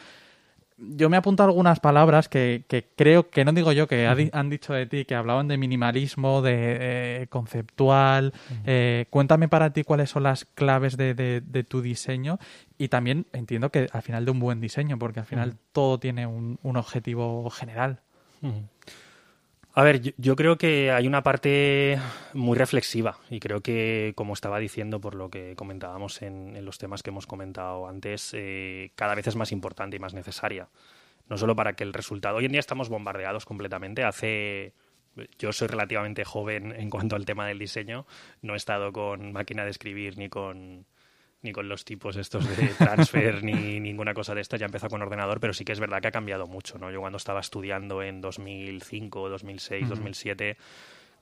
yo 0.82 1.08
me 1.08 1.16
apunto 1.16 1.42
algunas 1.42 1.80
palabras 1.80 2.28
que, 2.28 2.64
creo 2.96 3.30
que 3.30 3.44
no 3.44 3.52
digo 3.52 3.72
yo, 3.72 3.86
que 3.86 4.06
han 4.32 4.50
dicho 4.50 4.72
de 4.72 4.86
ti, 4.86 5.04
que 5.04 5.14
hablaban 5.14 5.48
de 5.48 5.56
minimalismo, 5.56 6.42
de 6.42 7.26
conceptual. 7.30 8.32
Eh, 8.66 9.06
cuéntame 9.10 9.48
para 9.48 9.72
ti 9.72 9.84
cuáles 9.84 10.10
son 10.10 10.24
las 10.24 10.44
claves 10.44 10.96
de, 10.96 11.66
tu 11.68 11.82
diseño 11.82 12.38
y 12.78 12.88
también 12.88 13.26
entiendo 13.32 13.70
que 13.70 13.88
al 13.92 14.02
final 14.02 14.24
de 14.24 14.30
un 14.30 14.40
buen 14.40 14.60
diseño, 14.60 14.98
porque 14.98 15.20
al 15.20 15.26
final 15.26 15.56
todo 15.72 15.98
tiene 15.98 16.26
un, 16.26 16.58
un 16.62 16.76
objetivo 16.76 17.48
general. 17.50 18.00
A 19.74 19.82
ver, 19.84 20.14
yo, 20.18 20.36
creo 20.36 20.58
que 20.58 20.90
hay 20.90 21.06
una 21.06 21.22
parte 21.22 21.98
muy 22.34 22.58
reflexiva 22.58 23.16
y 23.30 23.40
creo 23.40 23.62
que, 23.62 24.12
como 24.16 24.34
estaba 24.34 24.58
diciendo 24.58 25.00
por 25.00 25.14
lo 25.14 25.30
que 25.30 25.56
comentábamos 25.56 26.20
en, 26.20 26.62
los 26.62 26.76
temas 26.76 27.02
que 27.02 27.08
hemos 27.08 27.26
comentado 27.26 27.88
antes, 27.88 28.32
eh, 28.34 28.92
cada 28.96 29.14
vez 29.14 29.28
es 29.28 29.36
más 29.36 29.50
importante 29.50 29.96
y 29.96 29.98
más 29.98 30.12
necesaria. 30.12 30.68
No 31.26 31.38
solo 31.38 31.56
para 31.56 31.72
que 31.72 31.84
el 31.84 31.94
resultado. 31.94 32.36
Hoy 32.36 32.44
en 32.44 32.52
día 32.52 32.60
estamos 32.60 32.90
bombardeados 32.90 33.46
completamente. 33.46 34.04
Hace. 34.04 34.74
Yo 35.38 35.52
soy 35.52 35.68
relativamente 35.68 36.24
joven 36.24 36.72
en 36.72 36.90
cuanto 36.90 37.16
al 37.16 37.24
tema 37.24 37.46
del 37.46 37.58
diseño. 37.58 38.06
No 38.42 38.52
he 38.54 38.56
estado 38.58 38.92
con 38.92 39.32
máquina 39.32 39.64
de 39.64 39.70
escribir 39.70 40.18
ni 40.18 40.28
con 40.28 40.84
ni 41.42 41.52
con 41.52 41.68
los 41.68 41.84
tipos 41.84 42.16
estos 42.16 42.48
de 42.56 42.68
transfer, 42.68 43.42
ni 43.42 43.52
ninguna 43.80 44.14
cosa 44.14 44.34
de 44.34 44.40
esto, 44.40 44.56
ya 44.56 44.66
empezó 44.66 44.88
con 44.88 45.02
ordenador, 45.02 45.40
pero 45.40 45.52
sí 45.52 45.64
que 45.64 45.72
es 45.72 45.80
verdad 45.80 46.00
que 46.00 46.08
ha 46.08 46.12
cambiado 46.12 46.46
mucho, 46.46 46.78
¿no? 46.78 46.90
Yo 46.90 47.00
cuando 47.00 47.18
estaba 47.18 47.40
estudiando 47.40 48.02
en 48.02 48.20
2005, 48.20 49.28
2006, 49.28 49.88
2007, 49.88 50.56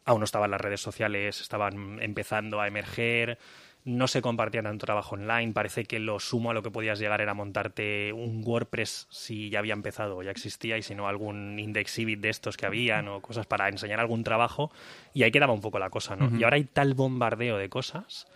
aún 0.05 0.21
no 0.21 0.25
estaban 0.25 0.51
las 0.51 0.61
redes 0.61 0.81
sociales, 0.81 1.41
estaban 1.41 2.03
empezando 2.03 2.61
a 2.61 2.69
emerger, 2.69 3.39
no 3.85 4.09
se 4.09 4.21
compartía 4.21 4.63
tanto 4.63 4.85
trabajo 4.85 5.15
online, 5.15 5.55
parece 5.55 5.85
que 5.85 5.99
lo 5.99 6.21
sumo 6.21 6.51
a 6.51 6.55
lo 6.55 6.63
que 6.63 6.71
podías 6.71 6.99
llegar 6.99 7.23
era 7.23 7.33
montarte 7.33 8.13
un 8.13 8.43
WordPress 8.45 9.07
si 9.11 9.49
ya 9.49 9.61
había 9.61 9.73
empezado 9.73 10.19
o 10.19 10.23
ya 10.23 10.31
existía 10.31 10.77
y 10.77 10.83
si 10.83 10.95
no 10.95 11.09
algún 11.09 11.59
Indexibit 11.59 12.21
de 12.21 12.29
estos 12.29 12.59
que 12.59 12.67
habían 12.67 13.09
o 13.09 13.23
cosas 13.23 13.47
para 13.47 13.71
enseñar 13.71 14.01
algún 14.01 14.23
trabajo 14.23 14.71
y 15.15 15.23
ahí 15.23 15.31
quedaba 15.31 15.55
un 15.55 15.63
poco 15.63 15.79
la 15.79 15.89
cosa, 15.89 16.15
¿no? 16.15 16.31
Y 16.37 16.45
ahora 16.45 16.57
hay 16.57 16.65
tal 16.65 16.93
bombardeo 16.93 17.57
de 17.57 17.71
cosas 17.71 18.27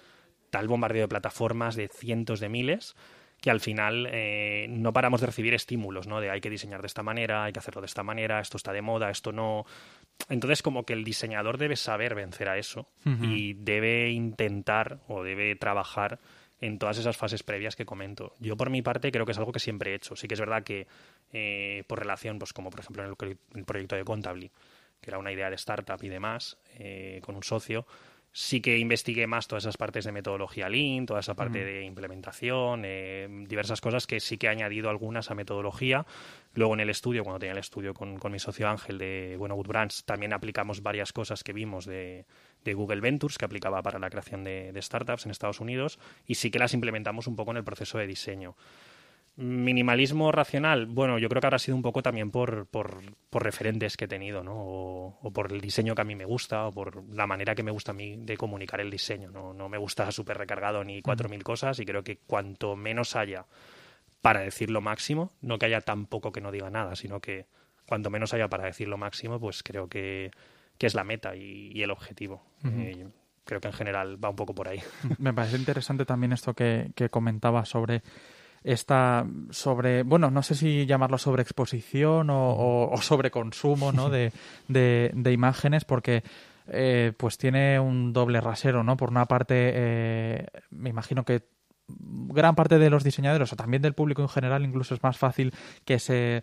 tal 0.55 0.69
bombardeo 0.69 1.03
de 1.03 1.09
plataformas 1.09 1.75
de 1.75 1.89
cientos 1.89 2.39
de 2.39 2.49
miles 2.49 2.95
que 3.41 3.51
al 3.51 3.59
final 3.59 4.07
eh, 4.09 4.69
no 4.71 4.93
paramos 4.93 5.21
de 5.21 5.27
recibir 5.27 5.53
estímulos, 5.53 6.07
¿no? 6.07 6.21
De 6.21 6.31
hay 6.31 6.41
que 6.41 6.49
diseñar 6.49 6.81
de 6.81 6.87
esta 6.87 7.03
manera, 7.03 7.43
hay 7.43 7.53
que 7.53 7.59
hacerlo 7.59 7.81
de 7.81 7.89
esta 7.89 8.05
manera, 8.05 8.39
esto 8.39 8.57
está 8.57 8.73
de 8.73 8.81
moda, 8.81 9.11
esto 9.11 9.33
no. 9.33 9.67
Entonces, 10.29 10.63
como 10.63 10.85
que 10.85 10.93
el 10.93 11.03
diseñador 11.03 11.59
debe 11.59 11.75
saber 11.75 12.15
vencer 12.15 12.49
a 12.49 12.57
eso 12.57 12.89
y 13.21 13.55
debe 13.55 14.13
intentar 14.13 15.01
o 15.09 15.25
debe 15.25 15.57
trabajar 15.57 16.21
en 16.61 16.79
todas 16.79 16.99
esas 16.99 17.17
fases 17.17 17.43
previas 17.43 17.75
que 17.75 17.85
comento. 17.85 18.33
Yo, 18.39 18.57
por 18.57 18.71
mi 18.71 18.81
parte, 18.81 19.11
creo 19.11 19.27
que 19.27 19.33
es 19.33 19.39
algo 19.39 19.51
que 19.51 19.59
siempre 19.59 19.91
he 19.91 19.95
hecho. 19.97 20.15
Sí 20.15 20.29
que 20.29 20.35
es 20.35 20.41
verdad 20.41 20.63
que 20.63 20.87
eh, 21.33 21.83
por 21.89 21.99
relación, 21.99 22.39
pues 22.39 22.53
como 22.53 22.71
por 22.71 22.79
ejemplo 22.79 23.03
en 23.03 23.39
el, 23.55 23.65
proyecto 23.65 23.97
de 23.97 24.05
Contable, 24.05 24.53
que 25.01 25.11
era 25.11 25.19
una 25.19 25.33
idea 25.33 25.51
de 25.51 25.57
startup 25.57 25.99
y 26.01 26.09
demás, 26.09 26.59
eh, 26.79 27.21
con 27.25 27.35
un 27.35 27.43
socio, 27.43 27.87
sí 28.37 28.61
que 28.61 28.79
investigué 28.79 29.29
más 29.29 29.47
todas 29.47 29.63
esas 29.63 29.77
partes 29.77 30.05
de 30.05 30.11
metodología 30.11 30.69
Lean, 30.69 31.07
toda 31.07 31.21
esa 31.21 31.35
parte 31.35 31.65
de 31.65 31.85
implementación, 31.85 32.83
eh, 32.85 33.29
diversas 33.47 33.81
cosas 33.81 34.09
que 34.09 34.19
sí 34.19 34.39
que 34.39 34.49
he 34.49 34.51
añadido 34.51 34.91
algunas 34.91 35.31
a 35.31 35.37
metodología. 35.37 36.05
Luego 36.55 36.75
en 36.75 36.81
el 36.81 36.91
estudio, 36.91 37.23
cuando 37.23 37.39
tenía 37.39 37.53
el 37.53 37.59
estudio 37.59 37.95
con, 37.95 38.19
mi 38.33 38.41
socio 38.41 38.69
Ángel 38.69 38.99
de 38.99 39.37
Bueno 39.39 39.55
Good 39.55 39.69
Brands, 39.69 40.05
también 40.05 40.33
aplicamos 40.33 40.83
varias 40.83 41.13
cosas 41.13 41.45
que 41.45 41.53
vimos 41.53 41.87
de, 41.87 42.27
Google 42.65 43.01
Ventures, 43.01 43.39
que 43.39 43.45
aplicaba 43.45 43.81
para 43.83 44.01
la 44.01 44.11
creación 44.11 44.43
de 44.43 44.83
startups 44.83 45.27
en 45.27 45.31
Estados 45.31 45.61
Unidos, 45.61 46.01
y 46.27 46.35
sí 46.35 46.51
que 46.51 46.59
las 46.59 46.75
implementamos 46.75 47.29
un 47.29 47.37
poco 47.37 47.53
en 47.53 47.59
el 47.59 47.65
proceso 47.65 47.99
de 47.99 48.09
diseño. 48.09 48.57
Minimalismo 49.37 50.31
racional, 50.31 50.87
bueno, 50.87 51.19
yo 51.19 51.29
creo 51.29 51.41
que 51.41 51.47
habrá 51.49 51.59
sido 51.59 51.77
un 51.77 51.83
poco 51.83 52.03
también 52.03 52.31
por, 52.31 52.67
por, 52.67 53.03
referentes 53.33 53.97
que 53.97 54.05
he 54.05 54.09
tenido, 54.09 54.45
¿no? 54.45 54.55
O, 54.55 55.31
por 55.33 55.51
el 55.51 55.61
diseño 55.61 55.97
que 55.97 56.03
a 56.03 56.05
mí 56.05 56.15
me 56.15 56.25
gusta, 56.25 56.69
o 56.69 56.73
por 56.73 57.03
la 57.13 57.27
manera 57.27 57.57
que 57.57 57.65
me 57.65 57.73
gusta 57.73 57.91
a 57.91 57.95
mí 57.95 58.17
de 58.17 58.37
comunicar 58.37 58.81
el 58.81 58.91
diseño, 58.91 59.33
¿no? 59.33 59.53
No 59.53 59.69
me 59.69 59.77
gusta 59.77 60.13
súper 60.13 60.39
recargado 60.39 60.85
ni 60.85 61.03
cuatro 61.03 61.29
mil 61.29 61.43
cosas 61.43 61.81
y 61.81 61.85
creo 61.85 62.05
que 62.05 62.19
cuanto 62.19 62.77
menos 62.77 63.17
haya 63.17 63.47
para 64.23 64.41
decir 64.41 64.71
lo 64.71 64.81
máximo, 64.81 65.33
no 65.41 65.59
que 65.59 65.67
haya 65.67 65.81
tan 65.81 66.07
poco 66.07 66.31
que 66.31 66.41
no 66.41 66.53
diga 66.53 66.71
nada, 66.71 66.95
sino 66.95 67.21
que 67.21 67.47
cuanto 67.87 68.11
menos 68.11 68.35
haya 68.35 68.49
para 68.49 68.65
decir 68.65 68.87
lo 68.87 68.99
máximo, 68.99 69.41
pues 69.41 69.65
creo 69.65 69.89
que, 69.89 70.31
es 70.79 70.95
la 70.95 71.03
meta 71.03 71.35
y, 71.35 71.83
el 71.83 71.91
objetivo. 71.91 72.43
Eh, 72.65 73.09
creo 73.45 73.61
que 73.61 73.69
en 73.69 73.75
general 73.75 74.23
va 74.23 74.31
un 74.31 74.37
poco 74.37 74.55
por 74.55 74.69
ahí. 74.69 74.81
Me 75.19 75.33
parece 75.33 75.57
interesante 75.57 76.05
también 76.05 76.33
esto 76.33 76.55
que, 76.55 76.93
que 76.95 77.09
comentaba 77.09 77.65
sobre 77.65 78.03
está 78.65 79.27
sobre, 79.51 80.03
bueno, 80.03 80.31
no 80.31 80.43
sé 80.43 80.55
si 80.55 80.87
llamarlo 80.87 81.19
sobre 81.19 81.43
exposición 81.43 82.31
o, 82.31 82.91
o, 82.91 83.03
sobre 83.03 83.31
consumo 83.31 83.93
¿no? 83.93 84.09
de, 84.09 84.33
de, 84.67 85.33
imágenes, 85.33 85.85
porque 85.85 86.25
eh, 86.69 87.13
pues 87.17 87.37
tiene 87.37 87.79
un 87.79 88.15
doble 88.15 88.41
rasero, 88.41 88.83
¿no? 88.83 88.97
Por 88.97 89.11
una 89.11 89.27
parte, 89.27 89.55
eh, 89.75 90.47
me 90.71 90.89
imagino 90.89 91.25
que 91.25 91.43
gran 91.87 92.55
parte 92.55 92.79
de 92.79 92.89
los 92.89 93.05
diseñadores 93.05 93.53
o 93.53 93.57
también 93.57 93.83
del 93.83 93.93
público 93.93 94.23
en 94.23 94.29
general 94.29 94.65
incluso 94.65 94.95
es 94.95 95.03
más 95.03 95.19
fácil 95.19 95.53
que 95.85 95.99
se 95.99 96.43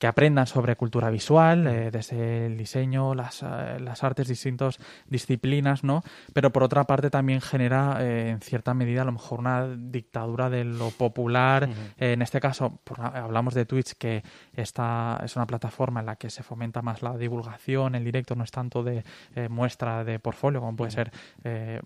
que 0.00 0.06
aprendan 0.06 0.46
sobre 0.46 0.76
cultura 0.76 1.10
visual, 1.10 1.66
eh, 1.66 1.90
desde 1.90 2.46
el 2.46 2.56
diseño, 2.56 3.14
las, 3.14 3.42
eh, 3.42 3.78
las 3.80 4.02
artes, 4.02 4.28
distintas 4.28 4.78
disciplinas, 5.06 5.84
¿no? 5.84 6.02
Pero 6.32 6.50
por 6.50 6.62
otra 6.62 6.84
parte 6.84 7.10
también 7.10 7.42
genera 7.42 7.98
eh, 8.00 8.30
en 8.30 8.40
cierta 8.40 8.72
medida 8.72 9.02
a 9.02 9.04
lo 9.04 9.12
mejor 9.12 9.40
una 9.40 9.68
dictadura 9.68 10.48
de 10.48 10.64
lo 10.64 10.88
popular. 10.90 11.68
en 11.98 12.22
este 12.22 12.40
caso, 12.40 12.80
hablamos 12.96 13.52
de 13.52 13.66
Twitch, 13.66 13.92
que 13.98 14.22
esta 14.54 15.20
es 15.22 15.36
una 15.36 15.46
plataforma 15.46 16.00
en 16.00 16.06
la 16.06 16.16
que 16.16 16.30
se 16.30 16.42
fomenta 16.42 16.80
más 16.80 17.02
la 17.02 17.18
divulgación, 17.18 17.94
el 17.94 18.02
directo, 18.02 18.34
no 18.34 18.44
es 18.44 18.50
tanto 18.50 18.82
de 18.82 19.04
muestra 19.50 20.02
de 20.02 20.18
portfolio, 20.18 20.60
como 20.60 20.76
puede 20.76 20.92
ser 20.92 21.12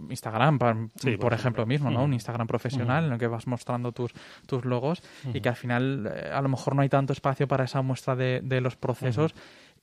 Instagram, 0.08 0.60
por, 1.18 1.32
ejemplo, 1.32 1.66
mismo, 1.66 1.90
¿no? 1.90 2.04
Un 2.04 2.14
Instagram 2.14 2.46
profesional 2.46 3.06
en 3.06 3.12
el 3.14 3.18
que 3.18 3.26
vas 3.26 3.48
mostrando 3.48 3.90
tus, 3.90 4.12
tus 4.46 4.64
logos 4.64 5.02
y 5.32 5.40
que 5.40 5.48
al 5.48 5.56
final 5.56 6.06
a 6.32 6.40
lo 6.40 6.48
mejor 6.48 6.76
no 6.76 6.82
hay 6.82 6.88
tanto 6.88 7.12
espacio 7.12 7.48
para 7.48 7.64
esa 7.64 7.82
muestra 7.82 8.03
de, 8.06 8.60
los 8.60 8.76
procesos. 8.76 9.34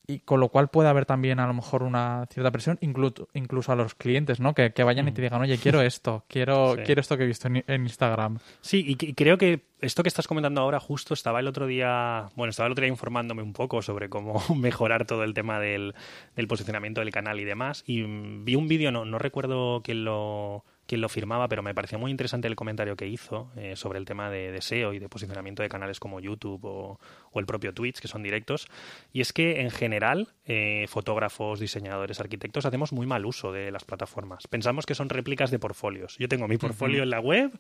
Y 0.08 0.20
con 0.20 0.40
lo 0.40 0.50
cual 0.50 0.70
puede 0.70 0.90
haber 0.90 1.06
también 1.06 1.40
a 1.40 1.48
lo 1.48 1.54
mejor 1.54 1.84
una 1.84 2.26
cierta 2.32 2.52
presión, 2.52 2.78
incluso, 2.82 3.30
incluso 3.34 3.72
a 3.72 3.76
los 3.76 3.94
clientes, 3.94 4.40
¿no? 4.40 4.54
Que, 4.54 4.72
vayan 4.84 5.08
y 5.08 5.12
te 5.12 5.22
digan, 5.22 5.42
oye, 5.42 5.58
quiero 5.58 5.82
esto, 5.82 6.26
quiero, 6.28 6.76
quiero 6.84 7.02
esto 7.02 7.18
que 7.18 7.24
he 7.24 7.28
visto 7.28 7.48
en, 7.48 7.82
Instagram. 7.84 8.40
Sí, 8.62 8.84
y, 8.88 9.14
creo 9.14 9.38
que 9.38 9.68
esto 9.80 10.04
que 10.04 10.10
estás 10.10 10.28
comentando 10.28 10.60
ahora 10.62 10.80
justo 10.80 11.14
estaba 11.14 11.40
el 11.40 11.48
otro 11.48 11.68
día, 11.68 12.30
bueno, 12.36 12.50
estaba 12.50 12.68
el 12.68 12.74
otro 12.74 12.82
día 12.82 12.90
informándome 12.90 13.44
un 13.44 13.54
poco 13.54 13.82
sobre 13.82 14.10
cómo 14.10 14.42
mejorar 14.56 15.06
todo 15.06 15.24
el 15.24 15.34
tema 15.34 15.60
del, 15.60 15.94
del 16.36 16.48
posicionamiento 16.48 17.02
del 17.02 17.12
canal 17.12 17.40
y 17.40 17.46
demás. 17.46 17.84
Y 17.86 18.02
vi 18.02 18.56
un 18.56 18.68
vídeo, 18.68 18.92
no, 18.92 19.06
no 19.06 19.20
recuerdo 19.20 19.82
quién 19.84 20.04
lo, 20.04 20.66
quién 20.92 21.00
lo 21.00 21.08
firmaba, 21.08 21.48
pero 21.48 21.64
me 21.64 21.74
pareció 21.74 21.98
muy 22.00 22.12
interesante 22.12 22.50
el 22.50 22.58
comentario 22.58 22.98
que 22.98 23.08
hizo 23.08 23.50
eh, 23.56 23.78
sobre 23.78 23.98
el 23.98 24.04
tema 24.04 24.30
de, 24.30 24.62
SEO 24.62 24.92
y 24.92 25.00
de 25.00 25.08
posicionamiento 25.08 25.64
de 25.64 25.70
canales 25.70 26.02
como 26.02 26.20
YouTube 26.20 26.66
o, 26.66 27.00
el 27.40 27.46
propio 27.46 27.74
Twitch, 27.74 28.00
que 28.00 28.08
son 28.08 28.24
directos. 28.24 28.68
Y 29.14 29.22
es 29.22 29.34
que, 29.34 29.62
en 29.62 29.72
general, 29.72 30.30
eh, 30.46 30.86
fotógrafos, 30.90 31.60
diseñadores, 31.60 32.20
arquitectos, 32.20 32.66
hacemos 32.66 32.92
muy 32.92 33.06
mal 33.06 33.26
uso 33.26 33.52
de 33.52 33.72
las 33.72 33.86
plataformas. 33.86 34.48
Pensamos 34.48 34.86
que 34.86 34.96
son 34.96 35.10
réplicas 35.10 35.52
de 35.52 35.60
portfolios. 35.60 36.18
Yo 36.18 36.28
tengo 36.28 36.48
mi 36.48 36.58
portfolio 36.58 37.04
en 37.04 37.10
la 37.10 37.20
web, 37.20 37.52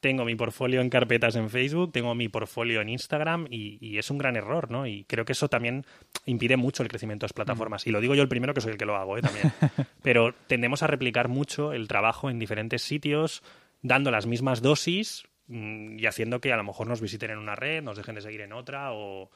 tengo 0.00 0.24
mi 0.24 0.34
portfolio 0.34 0.80
en 0.80 0.90
carpetas 0.90 1.36
en 1.36 1.50
Facebook, 1.50 1.92
tengo 1.92 2.14
mi 2.14 2.28
portfolio 2.28 2.80
en 2.80 2.88
Instagram 2.88 3.46
y, 3.50 3.96
es 3.96 4.10
un 4.10 4.18
gran 4.18 4.36
error, 4.36 4.70
¿no? 4.70 4.86
Y 4.86 5.04
creo 5.04 5.24
que 5.24 5.32
eso 5.32 5.48
también 5.48 5.86
impide 6.26 6.56
mucho 6.56 6.82
el 6.82 6.88
crecimiento 6.88 7.24
de 7.24 7.28
las 7.28 7.32
plataformas. 7.32 7.86
Y 7.86 7.90
lo 7.90 8.00
digo 8.00 8.14
yo 8.14 8.22
el 8.22 8.28
primero, 8.28 8.52
que 8.52 8.60
soy 8.60 8.72
el 8.72 8.78
que 8.78 8.84
lo 8.84 8.96
hago, 8.96 9.16
¿eh? 9.16 9.22
También. 9.22 9.52
Pero 10.02 10.34
tendemos 10.46 10.82
a 10.82 10.86
replicar 10.86 11.28
mucho 11.28 11.72
el 11.72 11.88
trabajo 11.88 12.28
en 12.28 12.38
diferentes 12.38 12.82
sitios, 12.82 13.42
dando 13.82 14.10
las 14.10 14.26
mismas 14.26 14.60
dosis 14.60 15.24
y 15.48 16.04
haciendo 16.06 16.40
que 16.40 16.52
a 16.52 16.56
lo 16.56 16.64
mejor 16.64 16.86
nos 16.86 17.00
visiten 17.00 17.30
en 17.30 17.38
una 17.38 17.54
red, 17.54 17.82
nos 17.82 17.96
dejen 17.96 18.14
de 18.14 18.20
seguir 18.20 18.40
en 18.40 18.52
otra 18.52 18.92
o 18.92 19.30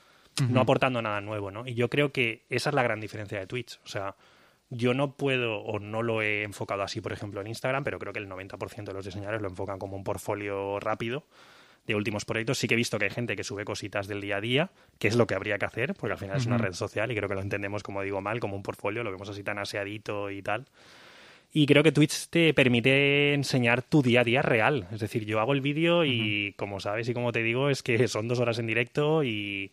no 0.48 0.60
aportando 0.60 1.02
nada 1.02 1.20
nuevo, 1.20 1.50
¿no? 1.50 1.66
Y 1.66 1.74
yo 1.74 1.90
creo 1.90 2.12
que 2.12 2.44
esa 2.48 2.70
es 2.70 2.74
la 2.74 2.82
gran 2.82 3.00
diferencia 3.00 3.38
de 3.38 3.46
Twitch. 3.46 3.80
O 3.84 3.88
sea, 3.88 4.16
yo 4.70 4.94
no 4.94 5.16
puedo 5.16 5.58
o 5.58 5.78
no 5.78 6.02
lo 6.02 6.22
he 6.22 6.44
enfocado 6.44 6.82
así, 6.82 7.00
por 7.00 7.12
ejemplo, 7.12 7.40
en 7.40 7.48
Instagram, 7.48 7.84
pero 7.84 7.98
creo 7.98 8.12
que 8.12 8.20
el 8.20 8.28
90% 8.28 8.84
de 8.84 8.92
los 8.92 9.04
diseñadores 9.04 9.42
lo 9.42 9.48
enfocan 9.48 9.78
como 9.78 9.96
un 9.96 10.04
portfolio 10.04 10.78
rápido 10.80 11.24
de 11.86 11.94
últimos 11.94 12.24
proyectos. 12.24 12.58
Sí 12.58 12.68
que 12.68 12.74
he 12.74 12.76
visto 12.76 12.98
que 12.98 13.06
hay 13.06 13.10
gente 13.10 13.36
que 13.36 13.44
sube 13.44 13.64
cositas 13.64 14.06
del 14.06 14.20
día 14.20 14.36
a 14.36 14.40
día, 14.40 14.70
que 14.98 15.08
es 15.08 15.16
lo 15.16 15.26
que 15.26 15.34
habría 15.34 15.58
que 15.58 15.66
hacer, 15.66 15.94
porque 15.94 16.12
al 16.12 16.18
final 16.18 16.36
es 16.36 16.46
una 16.46 16.58
red 16.58 16.72
social 16.72 17.10
y 17.10 17.16
creo 17.16 17.28
que 17.28 17.34
lo 17.34 17.40
entendemos, 17.40 17.82
como 17.82 18.02
digo 18.02 18.20
mal, 18.20 18.38
como 18.38 18.56
un 18.56 18.62
portfolio, 18.62 19.02
lo 19.02 19.10
vemos 19.10 19.28
así 19.28 19.42
tan 19.42 19.58
aseadito 19.58 20.30
y 20.30 20.42
tal. 20.42 20.66
Y 21.52 21.66
creo 21.66 21.82
que 21.82 21.90
Twitch 21.90 22.28
te 22.28 22.54
permite 22.54 23.34
enseñar 23.34 23.82
tu 23.82 24.02
día 24.02 24.20
a 24.20 24.24
día 24.24 24.42
real. 24.42 24.86
Es 24.92 25.00
decir, 25.00 25.24
yo 25.24 25.40
hago 25.40 25.52
el 25.52 25.60
vídeo 25.60 26.04
y, 26.04 26.54
como 26.56 26.78
sabes 26.78 27.08
y 27.08 27.14
como 27.14 27.32
te 27.32 27.42
digo, 27.42 27.70
es 27.70 27.82
que 27.82 28.06
son 28.06 28.28
dos 28.28 28.38
horas 28.38 28.58
en 28.60 28.68
directo 28.68 29.24
y, 29.24 29.72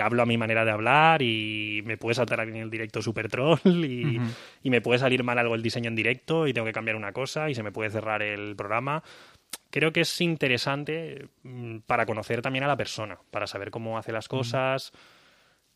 hablo 0.00 0.22
a 0.22 0.26
mi 0.26 0.38
manera 0.38 0.64
de 0.64 0.70
hablar 0.70 1.20
y 1.20 1.82
me 1.84 1.98
puede 1.98 2.14
saltar 2.14 2.40
en 2.40 2.56
el 2.56 2.70
directo 2.70 3.02
super 3.02 3.28
troll 3.28 3.58
y, 3.64 4.20
y, 4.62 4.70
me 4.70 4.80
puede 4.80 5.00
salir 5.00 5.22
mal 5.22 5.38
algo 5.38 5.54
el 5.54 5.62
diseño 5.62 5.88
en 5.88 5.96
directo 5.96 6.46
y 6.46 6.54
tengo 6.54 6.66
que 6.66 6.72
cambiar 6.72 6.96
una 6.96 7.12
cosa 7.12 7.50
y 7.50 7.54
se 7.54 7.62
me 7.62 7.72
puede 7.72 7.90
cerrar 7.90 8.22
el 8.22 8.56
programa. 8.56 9.02
Creo 9.70 9.92
que 9.92 10.02
es 10.02 10.20
interesante 10.22 11.26
mm, 11.42 11.78
para 11.80 12.06
conocer 12.06 12.40
también 12.40 12.64
a 12.64 12.68
la 12.68 12.76
persona, 12.76 13.18
para 13.30 13.46
saber 13.46 13.70
cómo 13.70 13.98
hace 13.98 14.12
las 14.12 14.28
cosas 14.28 14.92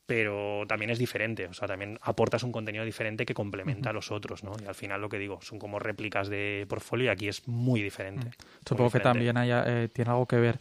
pero 0.07 0.65
también 0.69 0.91
es 0.91 0.99
diferente, 0.99 1.47
o 1.47 1.53
sea, 1.53 1.67
también 1.67 1.99
aportas 2.01 2.45
un 2.45 2.53
contenido 2.53 2.85
diferente 2.85 3.27
que 3.27 3.35
complementa 3.35 3.91
a 3.91 3.93
los 3.93 4.13
otros, 4.13 4.45
¿no? 4.45 4.53
Y 4.63 4.67
al 4.67 4.75
final 4.77 5.01
lo 5.01 5.09
que 5.09 5.19
digo, 5.19 5.41
son 5.43 5.59
como 5.59 5.81
réplicas 5.81 6.29
de 6.29 6.65
portfolio 6.69 7.07
y 7.07 7.09
aquí 7.09 7.29
es 7.29 7.47
muy 7.49 7.83
diferente. 7.83 8.31
Supongo 8.65 8.91
que 8.91 9.01
también 9.01 9.37
haya, 9.37 9.65
eh, 9.67 9.89
tiene 9.89 10.13
algo 10.13 10.27
que 10.27 10.37
ver 10.37 10.59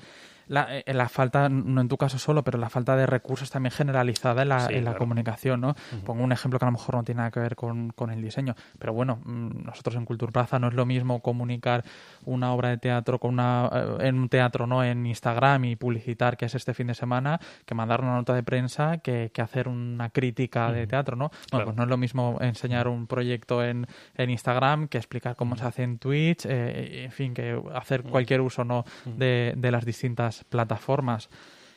la, 0.48 0.68
eh, 0.78 0.94
la, 0.94 1.10
falta, 1.10 1.50
no 1.50 1.82
en 1.82 1.88
tu 1.88 1.98
caso 1.98 2.20
solo, 2.20 2.44
pero 2.44 2.58
la 2.58 2.70
falta 2.70 2.96
de 2.96 3.06
recursos 3.06 3.50
también 3.50 3.72
generalizada 3.72 4.44
en 4.44 4.50
la, 4.50 4.68
en 4.70 4.86
la 4.86 4.96
comunicación, 4.96 5.62
¿no? 5.62 5.76
Pongo 6.06 6.24
un 6.24 6.32
ejemplo 6.32 6.60
que 6.60 6.66
a 6.66 6.68
lo 6.68 6.74
mejor 6.74 6.96
no 6.96 7.04
tiene 7.04 7.20
nada 7.20 7.32
que 7.32 7.40
ver 7.40 7.56
con, 7.56 7.90
con 7.92 8.12
el 8.12 8.22
diseño, 8.22 8.56
pero 8.80 8.94
bueno, 8.94 9.20
mm, 9.24 9.64
nosotros 9.66 9.96
en 9.96 10.06
Cultura 10.06 10.32
Plaza 10.32 10.60
no 10.60 10.68
es 10.68 10.74
lo 10.74 10.86
mismo 10.86 11.22
comunicar 11.22 11.84
una 12.26 12.54
obra 12.54 12.70
de 12.70 12.78
teatro 12.78 13.20
con 13.20 13.34
una, 13.34 13.70
eh, 13.74 14.08
en 14.08 14.20
un 14.20 14.30
teatro, 14.30 14.68
¿no? 14.68 14.84
En 14.84 15.06
Instagram 15.06 15.66
y 15.66 15.76
publicitar 15.76 16.38
que 16.38 16.46
es 16.46 16.56
este 16.56 16.74
fin 16.74 16.88
de 16.88 16.94
semana, 16.94 17.40
que 17.66 17.76
mandar 17.76 18.02
una 18.02 18.16
nota 18.16 18.34
de 18.34 18.44
prensa, 18.44 18.98
que, 18.98 19.32
que 19.34 19.42
hacer 19.42 19.68
una 19.68 20.10
crítica 20.10 20.72
de 20.72 20.88
teatro, 20.88 21.16
¿no? 21.16 21.32
Bueno, 21.52 21.66
pues 21.66 21.78
no 21.78 21.84
es 21.84 21.90
lo 21.90 21.98
mismo 21.98 22.38
enseñar 22.42 22.88
un 22.88 23.08
proyecto 23.08 23.64
en, 23.64 23.88
en 24.16 24.30
Instagram 24.30 24.88
que 24.88 24.98
explicar 24.98 25.36
cómo 25.36 25.56
se 25.56 25.66
hace 25.66 25.84
en 25.84 25.98
Twitch, 25.98 26.46
eh, 26.46 27.06
en 27.06 27.12
fin, 27.12 27.34
que 27.34 27.60
hacer 27.74 28.04
cualquier 28.04 28.42
uso, 28.42 28.64
¿no? 28.64 28.86
De, 29.06 29.54
de 29.56 29.72
las 29.72 29.86
distintas 29.86 30.35
plataformas. 30.43 31.30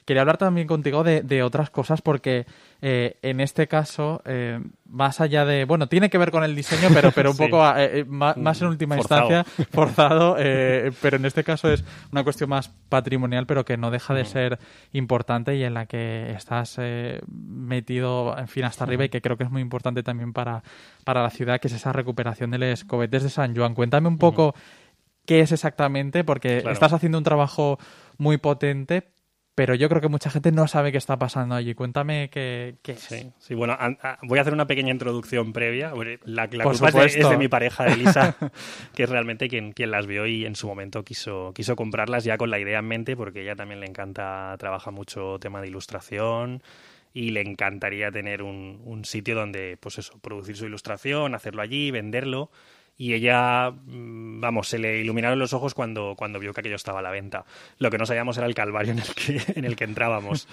Quería 0.08 0.22
hablar 0.22 0.38
también 0.38 0.66
contigo 0.66 1.04
de, 1.04 1.42
otras 1.42 1.68
cosas 1.68 2.00
porque 2.00 2.46
eh, 2.80 3.18
en 3.20 3.40
este 3.40 3.68
caso, 3.68 4.22
eh, 4.24 4.58
más 4.86 5.20
allá 5.20 5.44
de, 5.44 5.66
bueno, 5.66 5.86
tiene 5.86 6.08
que 6.08 6.16
ver 6.16 6.30
con 6.30 6.44
el 6.44 6.56
diseño, 6.56 6.88
pero, 6.94 7.12
pero 7.12 7.32
un 7.32 7.36
poco 7.36 7.62
eh, 7.76 8.06
más, 8.06 8.62
en 8.62 8.68
última 8.68 8.96
instancia, 8.96 9.44
forzado, 9.70 10.34
pero 10.36 11.18
en 11.18 11.26
este 11.26 11.44
caso 11.44 11.70
es 11.70 11.84
una 12.10 12.24
cuestión 12.24 12.48
más 12.48 12.70
patrimonial, 12.88 13.44
pero 13.44 13.66
que 13.66 13.76
no 13.76 13.90
deja 13.90 14.14
de 14.14 14.24
ser 14.24 14.58
importante 14.94 15.56
y 15.56 15.62
en 15.62 15.74
la 15.74 15.84
que 15.84 16.30
estás 16.30 16.80
metido, 17.28 18.34
en 18.38 18.48
fin, 18.48 18.64
hasta 18.64 18.84
arriba 18.84 19.04
y 19.04 19.08
que 19.10 19.20
creo 19.20 19.36
que 19.36 19.44
es 19.44 19.50
muy 19.50 19.60
importante 19.60 20.02
también 20.02 20.32
para, 20.32 20.62
para 21.04 21.22
la 21.22 21.28
ciudad, 21.28 21.60
que 21.60 21.68
es 21.68 21.74
esa 21.74 21.92
recuperación 21.92 22.50
de 22.50 22.56
los 22.56 22.82
cohetes 22.84 23.24
de 23.24 23.28
San 23.28 23.54
Juan. 23.54 23.74
Cuéntame 23.74 24.08
un 24.08 24.16
poco 24.16 24.54
qué 25.28 25.40
es 25.40 25.52
exactamente, 25.52 26.24
porque 26.24 26.64
estás 26.70 26.94
haciendo 26.94 27.18
un 27.18 27.24
trabajo 27.24 27.78
muy 28.16 28.38
potente, 28.38 29.10
pero 29.54 29.74
yo 29.74 29.90
creo 29.90 30.00
que 30.00 30.08
mucha 30.08 30.30
gente 30.30 30.52
no 30.52 30.66
sabe 30.68 30.90
qué 30.90 30.96
está 30.96 31.18
pasando 31.18 31.54
allí. 31.54 31.74
Cuéntame 31.74 32.30
qué, 32.30 32.76
qué 32.80 32.92
es. 32.92 33.26
Sí, 33.38 33.54
bueno, 33.54 33.76
voy 34.22 34.38
a 34.38 34.40
hacer 34.40 34.54
una 34.54 34.66
pequeña 34.66 34.90
introducción 34.90 35.52
previa. 35.52 35.92
La, 36.24 36.48
la 36.50 36.64
culpa 36.64 36.88
es 37.04 37.28
de, 37.28 37.36
mi 37.36 37.48
pareja, 37.48 37.88
Elisa, 37.88 38.36
que 38.94 39.02
es 39.02 39.10
realmente 39.10 39.48
quien, 39.50 39.72
quien 39.72 39.90
las 39.90 40.06
vio 40.06 40.26
y 40.26 40.46
en 40.46 40.56
su 40.56 40.66
momento 40.66 41.04
quiso, 41.04 41.52
quiso 41.54 41.76
comprarlas 41.76 42.24
ya 42.24 42.38
con 42.38 42.50
la 42.50 42.58
idea 42.58 42.78
en 42.78 42.86
mente, 42.86 43.14
porque 43.14 43.42
ella 43.42 43.54
también 43.54 43.80
le 43.80 43.86
encanta, 43.86 44.56
trabaja 44.58 44.90
mucho 44.90 45.38
tema 45.40 45.60
de 45.60 45.68
ilustración 45.68 46.62
y 47.12 47.32
le 47.32 47.42
encantaría 47.42 48.10
tener 48.10 48.42
un, 48.42 48.80
un 48.82 49.04
sitio 49.04 49.34
donde, 49.34 49.76
pues 49.78 49.98
eso, 49.98 50.18
producir 50.20 50.56
su 50.56 50.64
ilustración, 50.64 51.34
hacerlo 51.34 51.60
allí, 51.60 51.90
venderlo 51.90 52.50
y 52.98 53.14
ella, 53.14 53.70
mm, 53.70 54.40
vamos, 54.40 54.68
se 54.68 54.78
le 54.78 54.98
iluminaron 54.98 55.38
los 55.38 55.52
ojos 55.52 55.72
cuando, 55.72 56.16
cuando 56.16 56.40
vio 56.40 56.52
que 56.52 56.60
aquello 56.60 56.74
estaba 56.74 56.98
a 56.98 57.02
la 57.02 57.12
venta. 57.12 57.44
Lo 57.78 57.90
que 57.90 57.96
no 57.96 58.04
sabíamos 58.04 58.36
era 58.36 58.46
el 58.46 58.56
calvario 58.56 58.92
en 58.92 58.98
el 58.98 59.14
que, 59.14 59.40
en 59.58 59.64
el 59.64 59.76
que 59.76 59.84
entrábamos. 59.84 60.48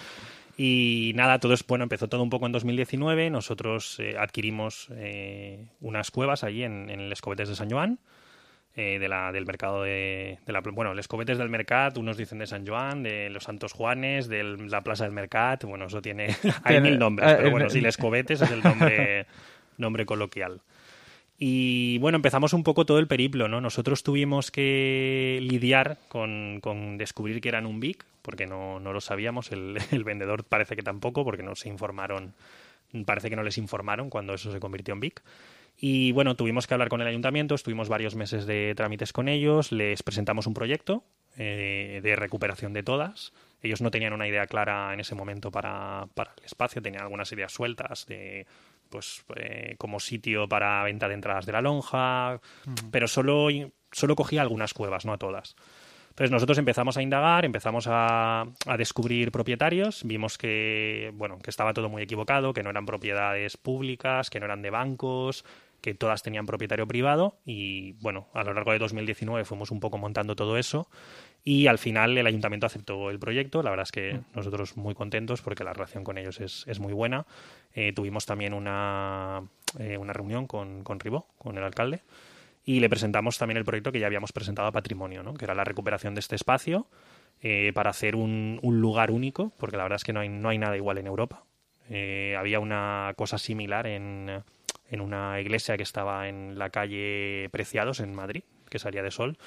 Y 0.55 1.11
nada, 1.15 1.39
todo 1.39 1.53
es 1.53 1.65
bueno, 1.65 1.83
empezó 1.83 2.07
todo 2.07 2.21
un 2.21 2.29
poco 2.29 2.45
en 2.45 2.51
2019. 2.51 3.31
Nosotros 3.31 3.99
eh, 3.99 4.15
adquirimos 4.17 4.87
eh, 4.91 5.65
unas 5.81 6.11
cuevas 6.11 6.43
allí 6.43 6.63
en, 6.63 6.89
en 6.91 7.01
el 7.01 7.11
Escobetes 7.11 7.49
de 7.49 7.55
San 7.55 7.69
Juan, 7.69 7.99
eh, 8.75 8.99
de 8.99 9.09
la, 9.09 9.31
del 9.31 9.47
mercado 9.47 9.81
de, 9.81 10.37
de, 10.45 10.53
la. 10.53 10.61
Bueno, 10.61 10.91
el 10.91 10.99
Escobetes 10.99 11.39
del 11.39 11.49
Mercat, 11.49 11.97
unos 11.97 12.15
dicen 12.15 12.37
de 12.37 12.47
San 12.47 12.65
Juan, 12.65 13.01
de 13.01 13.29
los 13.31 13.43
Santos 13.43 13.73
Juanes, 13.73 14.29
de 14.29 14.43
la 14.43 14.81
Plaza 14.81 15.05
del 15.05 15.13
Mercat. 15.13 15.63
Bueno, 15.63 15.85
eso 15.85 16.01
tiene. 16.01 16.35
Hay 16.63 16.79
mil 16.79 16.99
nombres, 16.99 17.33
pero 17.37 17.49
bueno, 17.49 17.69
sí, 17.71 17.79
el 17.79 17.87
Escobetes 17.87 18.41
es 18.41 18.51
el 18.51 18.61
nombre, 18.61 19.25
nombre 19.77 20.05
coloquial. 20.05 20.61
Y 21.37 21.97
bueno, 21.97 22.15
empezamos 22.15 22.53
un 22.53 22.63
poco 22.63 22.85
todo 22.85 22.99
el 22.99 23.07
periplo, 23.07 23.47
¿no? 23.47 23.59
Nosotros 23.59 24.03
tuvimos 24.03 24.51
que 24.51 25.39
lidiar 25.41 25.97
con, 26.07 26.61
descubrir 26.97 27.41
que 27.41 27.49
eran 27.49 27.65
un 27.65 27.79
BIC, 27.81 28.05
porque 28.21 28.47
no, 28.47 28.79
no 28.79 28.93
lo 28.93 29.01
sabíamos, 29.01 29.51
el, 29.51 29.77
el, 29.91 30.03
vendedor 30.03 30.45
parece 30.45 30.75
que 30.75 30.83
tampoco, 30.83 31.25
porque 31.25 31.43
no 31.43 31.55
se 31.55 31.67
informaron, 31.67 32.33
parece 33.05 33.29
que 33.29 33.35
no 33.35 33.43
les 33.43 33.57
informaron 33.57 34.09
cuando 34.09 34.33
eso 34.33 34.51
se 34.51 34.59
convirtió 34.59 34.93
en 34.93 35.01
BIC. 35.01 35.21
Y 35.77 36.13
bueno, 36.13 36.35
tuvimos 36.35 36.67
que 36.67 36.73
hablar 36.73 36.87
con 36.87 37.01
el 37.01 37.07
ayuntamiento, 37.07 37.53
estuvimos 37.53 37.89
varios 37.89 38.15
meses 38.15 38.45
de 38.45 38.73
trámites 38.75 39.11
con 39.11 39.27
ellos, 39.27 39.73
les 39.73 40.03
presentamos 40.03 40.47
un 40.47 40.53
proyecto 40.53 41.03
eh, 41.37 41.99
de 42.01 42.15
recuperación 42.15 42.71
de 42.71 42.81
todas. 42.81 43.33
Ellos 43.61 43.81
no 43.81 43.91
tenían 43.91 44.13
una 44.13 44.27
idea 44.27 44.47
clara 44.47 44.93
en 44.93 45.01
ese 45.01 45.15
momento 45.15 45.51
para, 45.51 46.07
para 46.13 46.33
el 46.37 46.45
espacio, 46.45 46.81
tenían 46.81 47.03
algunas 47.03 47.29
ideas 47.33 47.51
sueltas 47.51 48.05
de 48.05 48.45
pues 48.95 49.25
eh, 49.35 49.75
como 49.77 49.99
sitio 49.99 50.47
para 50.47 50.81
venta 50.83 51.09
de 51.09 51.15
entradas 51.15 51.45
de 51.45 51.51
la 51.51 51.61
lonja, 51.61 52.39
pero 52.91 53.09
solo, 53.09 53.49
solo 53.91 54.15
cogía 54.15 54.41
algunas 54.41 54.73
cuevas, 54.73 55.05
no 55.05 55.11
a 55.11 55.17
todas. 55.17 55.57
Entonces 56.11 56.31
nosotros 56.31 56.57
empezamos 56.57 56.95
a 56.95 57.01
indagar, 57.01 57.43
empezamos 57.43 57.87
a, 57.89 58.45
descubrir 58.77 59.33
propietarios, 59.33 60.03
vimos 60.05 60.37
que, 60.37 61.11
bueno, 61.15 61.39
que 61.39 61.49
estaba 61.49 61.73
todo 61.73 61.89
muy 61.89 62.03
equivocado, 62.03 62.53
que 62.53 62.63
no 62.63 62.69
eran 62.69 62.85
propiedades 62.85 63.57
públicas, 63.57 64.29
que 64.29 64.39
no 64.39 64.45
eran 64.45 64.61
de 64.61 64.69
bancos, 64.69 65.43
que 65.81 65.93
todas 65.93 66.23
tenían 66.23 66.45
propietario 66.45 66.87
privado 66.87 67.35
y 67.45 67.91
bueno, 67.99 68.29
a 68.33 68.45
lo 68.45 68.53
largo 68.53 68.71
de 68.71 68.79
2019 68.79 69.43
fuimos 69.43 69.71
un 69.71 69.81
poco 69.81 69.97
montando 69.97 70.37
todo 70.37 70.57
eso 70.57 70.87
y 71.47 71.67
al 71.67 71.77
final 71.77 72.17
el 72.17 72.25
ayuntamiento 72.25 72.65
aceptó 72.65 73.11
el 73.11 73.19
proyecto. 73.19 73.61
La 73.61 73.69
verdad 73.69 73.83
es 73.83 73.91
que 73.91 74.19
nosotros 74.33 74.75
muy 74.77 74.95
contentos 74.95 75.43
porque 75.43 75.63
la 75.63 75.73
relación 75.73 76.03
con 76.03 76.17
ellos 76.17 76.41
es, 76.41 76.65
es 76.67 76.79
muy 76.79 76.91
buena. 76.91 77.27
Eh, 77.75 77.93
tuvimos 77.93 78.25
también 78.25 78.51
una, 78.55 79.43
eh, 79.77 79.95
una 79.97 80.11
reunión 80.11 80.47
con, 80.47 80.83
con 80.83 80.99
Ribó, 80.99 81.27
con 81.37 81.55
el 81.59 81.63
alcalde, 81.63 82.01
y 82.65 82.79
le 82.79 82.89
presentamos 82.89 83.37
también 83.37 83.57
el 83.57 83.63
proyecto 83.63 83.91
que 83.91 83.99
ya 83.99 84.07
habíamos 84.07 84.31
presentado 84.31 84.67
a 84.67 84.71
Patrimonio, 84.71 85.21
¿no? 85.21 85.35
que 85.35 85.45
era 85.45 85.53
la 85.53 85.63
recuperación 85.63 86.15
de 86.15 86.21
este 86.21 86.35
espacio 86.35 86.87
eh, 87.43 87.71
para 87.75 87.91
hacer 87.91 88.15
un, 88.15 88.59
un, 88.63 88.81
lugar 88.81 89.11
único, 89.11 89.53
porque 89.57 89.77
la 89.77 89.83
verdad 89.83 89.97
es 89.97 90.03
que 90.03 90.13
no 90.13 90.21
hay, 90.21 90.29
no 90.29 90.49
hay 90.49 90.57
nada 90.57 90.75
igual 90.75 90.97
en 90.97 91.05
Europa. 91.05 91.43
Había 91.87 92.59
una 92.59 93.13
cosa 93.15 93.37
similar 93.37 93.85
en, 93.85 94.41
en 94.89 95.01
una 95.01 95.39
iglesia 95.39 95.77
que 95.77 95.83
estaba 95.83 96.27
en 96.27 96.57
la 96.57 96.71
calle 96.71 97.49
Preciados, 97.51 97.99
en 97.99 98.15
Madrid, 98.15 98.41
que 98.71 98.79
salía 98.79 99.03
de 99.03 99.11
sol, 99.11 99.37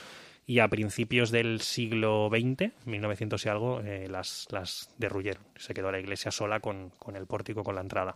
y 0.49 0.61
a 0.61 0.69
principios 0.69 1.31
del 1.31 1.61
siglo 1.61 2.31
XX, 2.31 2.73
1900 2.87 3.45
y 3.45 3.49
algo, 3.51 3.81
eh, 3.83 4.09
las, 4.09 4.49
las 4.51 4.89
derruyeron. 4.97 5.43
Se 5.57 5.75
quedó 5.75 5.93
la 5.93 6.01
iglesia 6.01 6.31
sola 6.31 6.61
con, 6.61 6.91
el 7.15 7.27
pórtico, 7.27 7.63
con 7.63 7.75
la 7.75 7.83
entrada. 7.83 8.15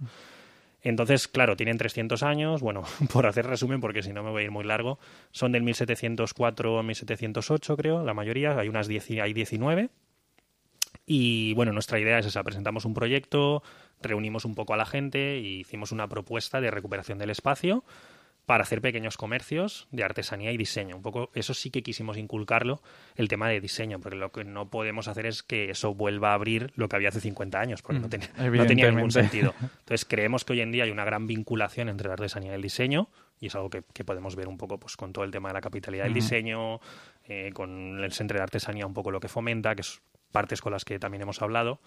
Entonces, 0.81 1.29
claro, 1.29 1.57
tienen 1.57 1.77
300 1.77 2.23
años, 2.23 2.63
bueno, 2.63 2.85
por 3.13 3.27
hacer 3.27 3.47
resumen, 3.47 3.83
porque 3.83 4.03
si 4.03 4.15
no 4.15 4.23
me 4.23 4.31
voy 4.31 4.41
a 4.41 4.45
ir 4.47 4.51
muy 4.51 4.65
largo, 4.65 4.99
son 5.31 5.53
del 5.53 5.63
1704 5.63 6.79
a 6.79 6.83
1708, 6.83 7.77
creo, 7.77 8.03
la 8.03 8.15
mayoría, 8.15 8.59
hay 8.59 8.71
unas 8.71 8.89
10, 8.89 9.11
hay 9.21 9.35
19. 9.35 9.91
Y 11.05 11.53
bueno, 11.53 11.75
nuestra 11.75 12.01
idea 12.01 12.19
es 12.19 12.25
esa, 12.25 12.43
presentamos 12.43 12.87
un 12.87 12.95
proyecto, 12.95 13.63
reunimos 14.01 14.47
un 14.47 14.55
poco 14.55 14.73
a 14.73 14.79
la 14.79 14.87
gente 14.87 15.39
y 15.39 15.61
hicimos 15.61 15.93
una 15.93 16.09
propuesta 16.09 16.63
de 16.63 16.71
recuperación 16.71 17.19
del 17.19 17.29
espacio 17.29 17.85
para 18.47 18.63
hacer 18.63 18.81
pequeños 18.81 19.17
comercios 19.17 19.87
de 19.93 20.03
artesanía 20.05 20.51
y 20.51 20.57
diseño. 20.57 20.97
Un 20.97 21.03
poco, 21.03 21.31
eso 21.35 21.55
sí 21.55 21.71
que 21.71 21.83
quisimos 21.83 22.17
inculcarlo, 22.17 22.83
el 23.15 23.29
tema 23.29 23.49
de 23.49 23.61
diseño, 23.61 24.01
porque 24.01 24.17
lo 24.17 24.33
que 24.33 24.45
no 24.45 24.69
podemos 24.69 25.09
hacer 25.09 25.27
es 25.27 25.43
que 25.43 25.71
eso 25.71 25.95
vuelva 25.95 26.31
a 26.31 26.35
abrir 26.35 26.73
lo 26.75 26.89
que 26.89 26.97
había 26.97 27.11
hace 27.11 27.21
50 27.21 27.61
años, 27.61 27.83
porque 27.83 28.01
no, 28.01 28.09
mm, 28.09 28.57
no, 28.57 28.67
tenía 28.67 28.91
ningún 28.91 29.13
sentido. 29.13 29.55
Entonces 29.61 30.05
creemos 30.05 30.45
que 30.45 30.55
hoy 30.55 30.61
en 30.61 30.73
día 30.73 30.85
hay 30.85 30.91
una 30.91 31.05
gran 31.05 31.27
vinculación 31.27 31.89
entre 31.89 32.09
la 32.09 32.15
artesanía 32.15 32.53
y 32.53 32.55
el 32.57 32.63
diseño, 32.63 33.09
y 33.39 33.47
es 33.47 33.55
algo 33.55 33.71
que, 33.71 33.83
podemos 34.05 34.37
ver 34.37 34.49
un 34.49 34.59
poco 34.59 34.79
pues, 34.79 34.97
con 34.97 35.13
todo 35.13 35.25
el 35.25 35.31
tema 35.31 35.49
de 35.49 35.55
la 35.55 35.61
capitalidad 35.61 36.05
del 36.05 36.15
diseño, 36.15 36.81
eh, 37.25 37.51
con 37.55 38.03
el 38.03 38.13
centro 38.13 38.37
de 38.39 38.43
artesanía 38.43 38.87
un 38.87 38.95
poco 38.95 39.11
lo 39.11 39.21
que 39.21 39.29
fomenta, 39.29 39.75
que 39.75 39.81
es 39.81 40.01
partes 40.31 40.61
con 40.61 40.73
las 40.73 40.85
que 40.85 40.99
también 40.99 41.23
hemos 41.23 41.43
hablado. 41.43 41.81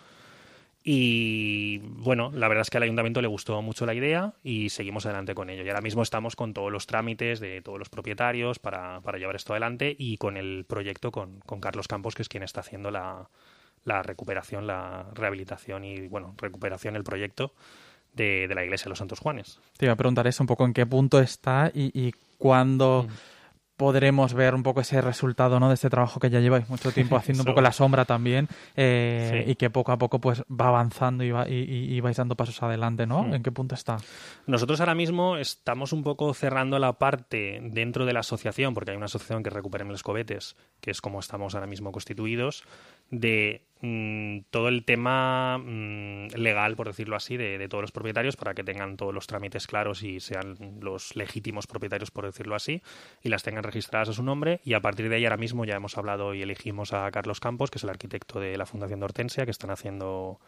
Y 0.88 1.80
bueno, 1.80 2.32
la 2.32 2.48
verdad 2.48 2.62
es 2.62 2.70
que 2.70 2.78
al 2.78 2.84
ayuntamiento 2.84 3.20
le 3.20 3.28
gustó 3.28 3.60
mucho 3.64 3.88
la 3.88 3.96
idea 3.96 4.36
y 4.44 4.70
seguimos 4.70 5.08
adelante 5.08 5.34
con 5.34 5.50
ello. 5.50 5.64
Y 5.66 5.70
ahora 5.70 5.82
mismo 5.82 6.04
estamos 6.04 6.36
con 6.36 6.54
todos 6.54 6.72
los 6.72 6.86
trámites 6.86 7.40
de 7.40 7.64
todos 7.64 7.80
los 7.80 7.90
propietarios 7.90 8.60
para, 8.60 9.02
para 9.02 9.18
llevar 9.18 9.36
esto 9.36 9.54
adelante 9.54 9.96
y 9.98 10.18
con 10.18 10.38
el 10.38 10.64
proyecto 10.66 11.12
con, 11.12 11.40
con 11.40 11.60
Carlos 11.60 11.88
Campos, 11.88 12.14
que 12.14 12.22
es 12.22 12.30
quien 12.30 12.44
está 12.44 12.60
haciendo 12.60 12.92
la, 12.92 13.32
la 13.84 14.04
recuperación, 14.04 14.68
la 14.68 15.08
rehabilitación 15.16 15.86
y, 15.86 16.08
bueno, 16.08 16.36
recuperación, 16.38 16.96
el 16.96 17.04
proyecto 17.04 17.56
de, 18.14 18.48
de, 18.48 18.54
la 18.54 18.64
iglesia 18.64 18.84
de 18.84 18.90
los 18.90 19.00
Santos 19.00 19.20
Juanes. 19.20 19.60
Te 19.78 19.88
iba 19.88 19.94
a 19.94 19.98
preguntar 19.98 20.28
eso 20.28 20.44
un 20.44 20.48
poco 20.48 20.66
en 20.66 20.74
qué 20.74 20.86
punto 20.86 21.20
está 21.20 21.72
y, 21.74 22.00
y 22.00 22.14
cuándo... 22.38 23.08
Mm 23.10 23.35
podremos 23.78 24.34
ver 24.34 24.56
un 24.56 24.64
poco 24.64 24.82
ese 24.82 25.02
resultado 25.02 25.60
¿no? 25.60 25.68
de 25.68 25.76
este 25.76 25.90
trabajo 25.90 26.20
que 26.20 26.30
ya 26.30 26.40
lleváis 26.40 26.70
mucho 26.70 26.92
tiempo 26.92 27.16
haciendo 27.18 27.44
un 27.44 27.48
poco 27.48 27.62
la 27.62 27.72
sombra 27.72 28.06
también 28.06 28.48
eh, 28.76 29.44
y 29.48 29.56
que 29.56 29.70
poco 29.70 29.92
a 29.92 29.98
poco 29.98 30.20
pues 30.20 30.44
va 30.44 30.68
avanzando 30.68 31.24
y, 31.24 31.32
va, 31.32 31.48
y, 31.48 32.00
vais 32.00 32.18
dando 32.18 32.36
pasos 32.36 32.62
adelante, 32.64 33.06
¿no? 33.06 33.34
¿En 33.34 33.44
qué 33.44 33.52
punto 33.52 33.76
está? 33.76 33.98
Nosotros 34.48 34.80
ahora 34.80 34.96
mismo 34.96 35.38
estamos 35.38 35.94
un 35.94 36.04
poco 36.04 36.34
cerrando 36.34 36.80
la 36.80 36.94
parte 36.94 37.60
dentro 37.64 38.06
de 38.06 38.14
la 38.14 38.20
asociación, 38.22 38.74
porque 38.74 38.92
hay 38.92 38.98
una 38.98 39.06
asociación 39.06 39.44
que 39.44 39.50
recupera 39.50 39.86
los 39.86 40.04
cobetes, 40.04 40.56
que 40.82 40.92
es 40.92 41.02
como 41.02 41.20
estamos 41.20 41.56
ahora 41.56 41.68
mismo 41.68 41.92
constituidos, 41.92 42.64
de 43.10 43.62
mm, 43.82 44.40
todo 44.50 44.68
el 44.70 44.84
tema 44.84 45.58
mm, 45.58 46.28
legal, 46.36 46.76
por 46.76 46.88
decirlo 46.88 47.16
así, 47.16 47.38
de, 47.38 47.68
todos 47.68 47.82
los 47.82 47.92
propietarios 47.92 48.36
para 48.36 48.54
que 48.54 48.64
tengan 48.64 48.98
todos 48.98 49.14
los 49.14 49.28
trámites 49.28 49.68
claros 49.68 50.04
y 50.04 50.20
sean 50.20 50.80
los 50.82 51.16
legítimos 51.16 51.68
propietarios, 51.68 52.12
por 52.12 52.26
decirlo 52.26 52.56
así, 52.56 52.82
y 53.22 53.30
las 53.30 53.44
tengan 53.44 53.64
registradas 53.66 54.10
a 54.10 54.14
su 54.14 54.24
nombre. 54.24 54.62
Y 54.64 54.74
a 54.74 54.82
partir 54.82 55.10
de 55.10 55.16
ahí, 55.16 55.26
ahora 55.26 55.38
mismo 55.38 55.66
ya 55.66 55.76
hemos 55.76 55.98
hablado 55.98 56.34
y 56.34 56.42
elegimos 56.42 56.94
a 56.94 57.10
Carlos 57.12 57.40
Campos, 57.40 57.72
que 57.72 57.78
es 57.78 57.84
el 57.84 57.90
arquitecto 57.90 58.40
de 58.40 58.58
la 58.58 58.66
Fundación 58.66 59.00
de 59.00 59.06
Hortensia, 59.06 59.46
que 59.46 59.52
están 59.52 59.72
haciendo 59.72 60.40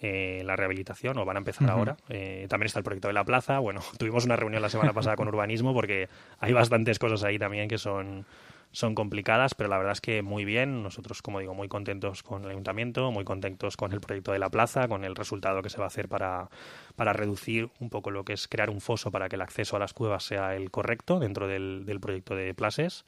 eh, 0.00 0.42
la 0.44 0.54
rehabilitación 0.54 1.18
o 1.18 1.24
van 1.24 1.36
a 1.36 1.40
empezar 1.40 1.68
ahora. 1.70 1.96
Eh, 2.08 2.46
también 2.48 2.66
está 2.66 2.78
el 2.78 2.84
proyecto 2.84 3.08
de 3.08 3.14
la 3.14 3.24
plaza. 3.24 3.58
Bueno, 3.58 3.80
tuvimos 3.98 4.24
una 4.24 4.36
reunión 4.36 4.62
la 4.62 4.68
semana 4.68 4.92
pasada 4.92 5.16
con 5.16 5.26
urbanismo 5.26 5.74
porque 5.74 6.08
hay 6.38 6.52
bastantes 6.52 6.98
cosas 6.98 7.24
ahí 7.24 7.38
también 7.38 7.68
que 7.68 7.78
son 7.78 8.24
son 8.72 8.94
complicadas, 8.94 9.54
pero 9.54 9.68
la 9.68 9.78
verdad 9.78 9.92
es 9.92 10.00
que 10.00 10.22
muy 10.22 10.44
bien. 10.44 10.82
Nosotros, 10.82 11.22
como 11.22 11.40
digo, 11.40 11.54
muy 11.54 11.68
contentos 11.68 12.22
con 12.22 12.44
el 12.44 12.50
ayuntamiento, 12.50 13.10
muy 13.10 13.24
contentos 13.24 13.76
con 13.76 13.92
el 13.92 14.00
proyecto 14.00 14.32
de 14.32 14.38
la 14.38 14.50
plaza, 14.50 14.88
con 14.88 15.04
el 15.04 15.16
resultado 15.16 15.62
que 15.62 15.70
se 15.70 15.78
va 15.78 15.84
a 15.84 15.88
hacer 15.88 16.08
para, 16.08 16.50
para 16.96 17.12
reducir 17.12 17.70
un 17.80 17.90
poco 17.90 18.10
lo 18.10 18.24
que 18.24 18.34
es 18.34 18.48
crear 18.48 18.70
un 18.70 18.80
foso 18.80 19.10
para 19.10 19.28
que 19.28 19.36
el 19.36 19.42
acceso 19.42 19.76
a 19.76 19.78
las 19.78 19.94
cuevas 19.94 20.24
sea 20.24 20.54
el 20.54 20.70
correcto 20.70 21.18
dentro 21.18 21.48
del, 21.48 21.84
del 21.86 22.00
proyecto 22.00 22.34
de 22.34 22.54
Plases. 22.54 23.04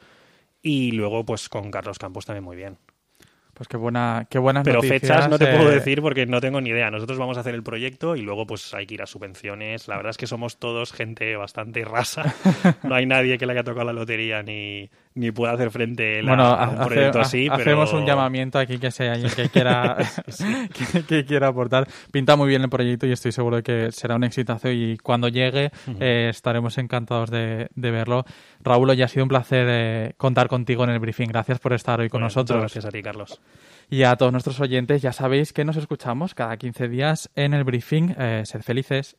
Y 0.62 0.92
luego, 0.92 1.24
pues 1.24 1.48
con 1.48 1.70
Carlos 1.70 1.98
Campos 1.98 2.26
también 2.26 2.44
muy 2.44 2.56
bien. 2.56 2.78
Pues 3.60 3.68
qué 3.68 3.76
buena, 3.76 4.26
qué 4.30 4.38
buenas 4.38 4.64
Pero 4.64 4.80
fechas 4.80 5.28
no 5.28 5.38
te 5.38 5.46
puedo 5.46 5.68
decir 5.68 6.00
porque 6.00 6.24
no 6.24 6.40
tengo 6.40 6.62
ni 6.62 6.70
idea. 6.70 6.90
Nosotros 6.90 7.18
vamos 7.18 7.36
a 7.36 7.40
hacer 7.40 7.54
el 7.54 7.62
proyecto 7.62 8.16
y 8.16 8.22
luego 8.22 8.46
pues 8.46 8.72
hay 8.72 8.86
que 8.86 8.94
ir 8.94 9.02
a 9.02 9.06
subvenciones. 9.06 9.86
La 9.86 9.96
verdad 9.96 10.12
es 10.12 10.16
que 10.16 10.26
somos 10.26 10.56
todos 10.56 10.94
gente 10.94 11.36
bastante 11.36 11.84
rasa. 11.84 12.34
No 12.82 12.94
hay 12.94 13.04
nadie 13.04 13.36
que 13.36 13.44
le 13.44 13.52
haya 13.52 13.62
tocado 13.62 13.84
la 13.84 13.92
lotería 13.92 14.42
ni, 14.42 14.88
ni 15.14 15.30
pueda 15.30 15.52
hacer 15.52 15.70
frente 15.70 16.20
a 16.20 16.68
un 16.70 16.86
proyecto 16.86 17.20
así. 17.20 17.48
Hacemos 17.50 17.92
un 17.92 18.06
llamamiento 18.06 18.58
aquí 18.58 18.78
que 18.78 18.90
sea 18.90 19.12
alguien 19.12 19.30
que 19.30 19.48
quiera, 19.50 19.96
que, 21.08 21.24
quiera 21.26 21.48
aportar. 21.48 21.86
Pinta 22.10 22.36
muy 22.36 22.48
bien 22.48 22.62
el 22.62 22.70
proyecto 22.70 23.06
y 23.06 23.12
estoy 23.12 23.32
seguro 23.32 23.56
de 23.56 23.62
que 23.62 23.92
será 23.92 24.16
un 24.16 24.24
exitazo 24.24 24.70
y 24.70 24.96
cuando 24.98 25.28
llegue 25.28 25.70
eh, 26.00 26.28
estaremos 26.30 26.78
encantados 26.78 27.30
de, 27.30 27.68
verlo. 27.74 28.24
Raúl, 28.62 28.96
ya 28.96 29.04
ha 29.04 29.08
sido 29.08 29.24
un 29.24 29.28
placer 29.28 29.66
eh, 29.68 30.12
contar 30.16 30.48
contigo 30.48 30.84
en 30.84 30.90
el 30.90 30.98
briefing. 30.98 31.28
Gracias 31.28 31.58
por 31.58 31.74
estar 31.74 32.00
hoy 32.00 32.08
con 32.08 32.22
nosotros. 32.22 32.58
Gracias 32.58 32.86
a 32.86 32.90
ti, 32.90 33.02
Carlos. 33.02 33.40
Y 33.88 34.04
a 34.04 34.16
todos 34.16 34.30
nuestros 34.30 34.60
oyentes, 34.60 35.02
ya 35.02 35.12
sabéis 35.12 35.52
que 35.52 35.64
nos 35.64 35.76
escuchamos 35.76 36.34
cada 36.34 36.56
15 36.56 36.88
días 36.88 37.30
en 37.34 37.54
el 37.54 37.64
briefing. 37.64 38.14
Eh, 38.16 38.42
sed 38.46 38.62
felices. 38.62 39.16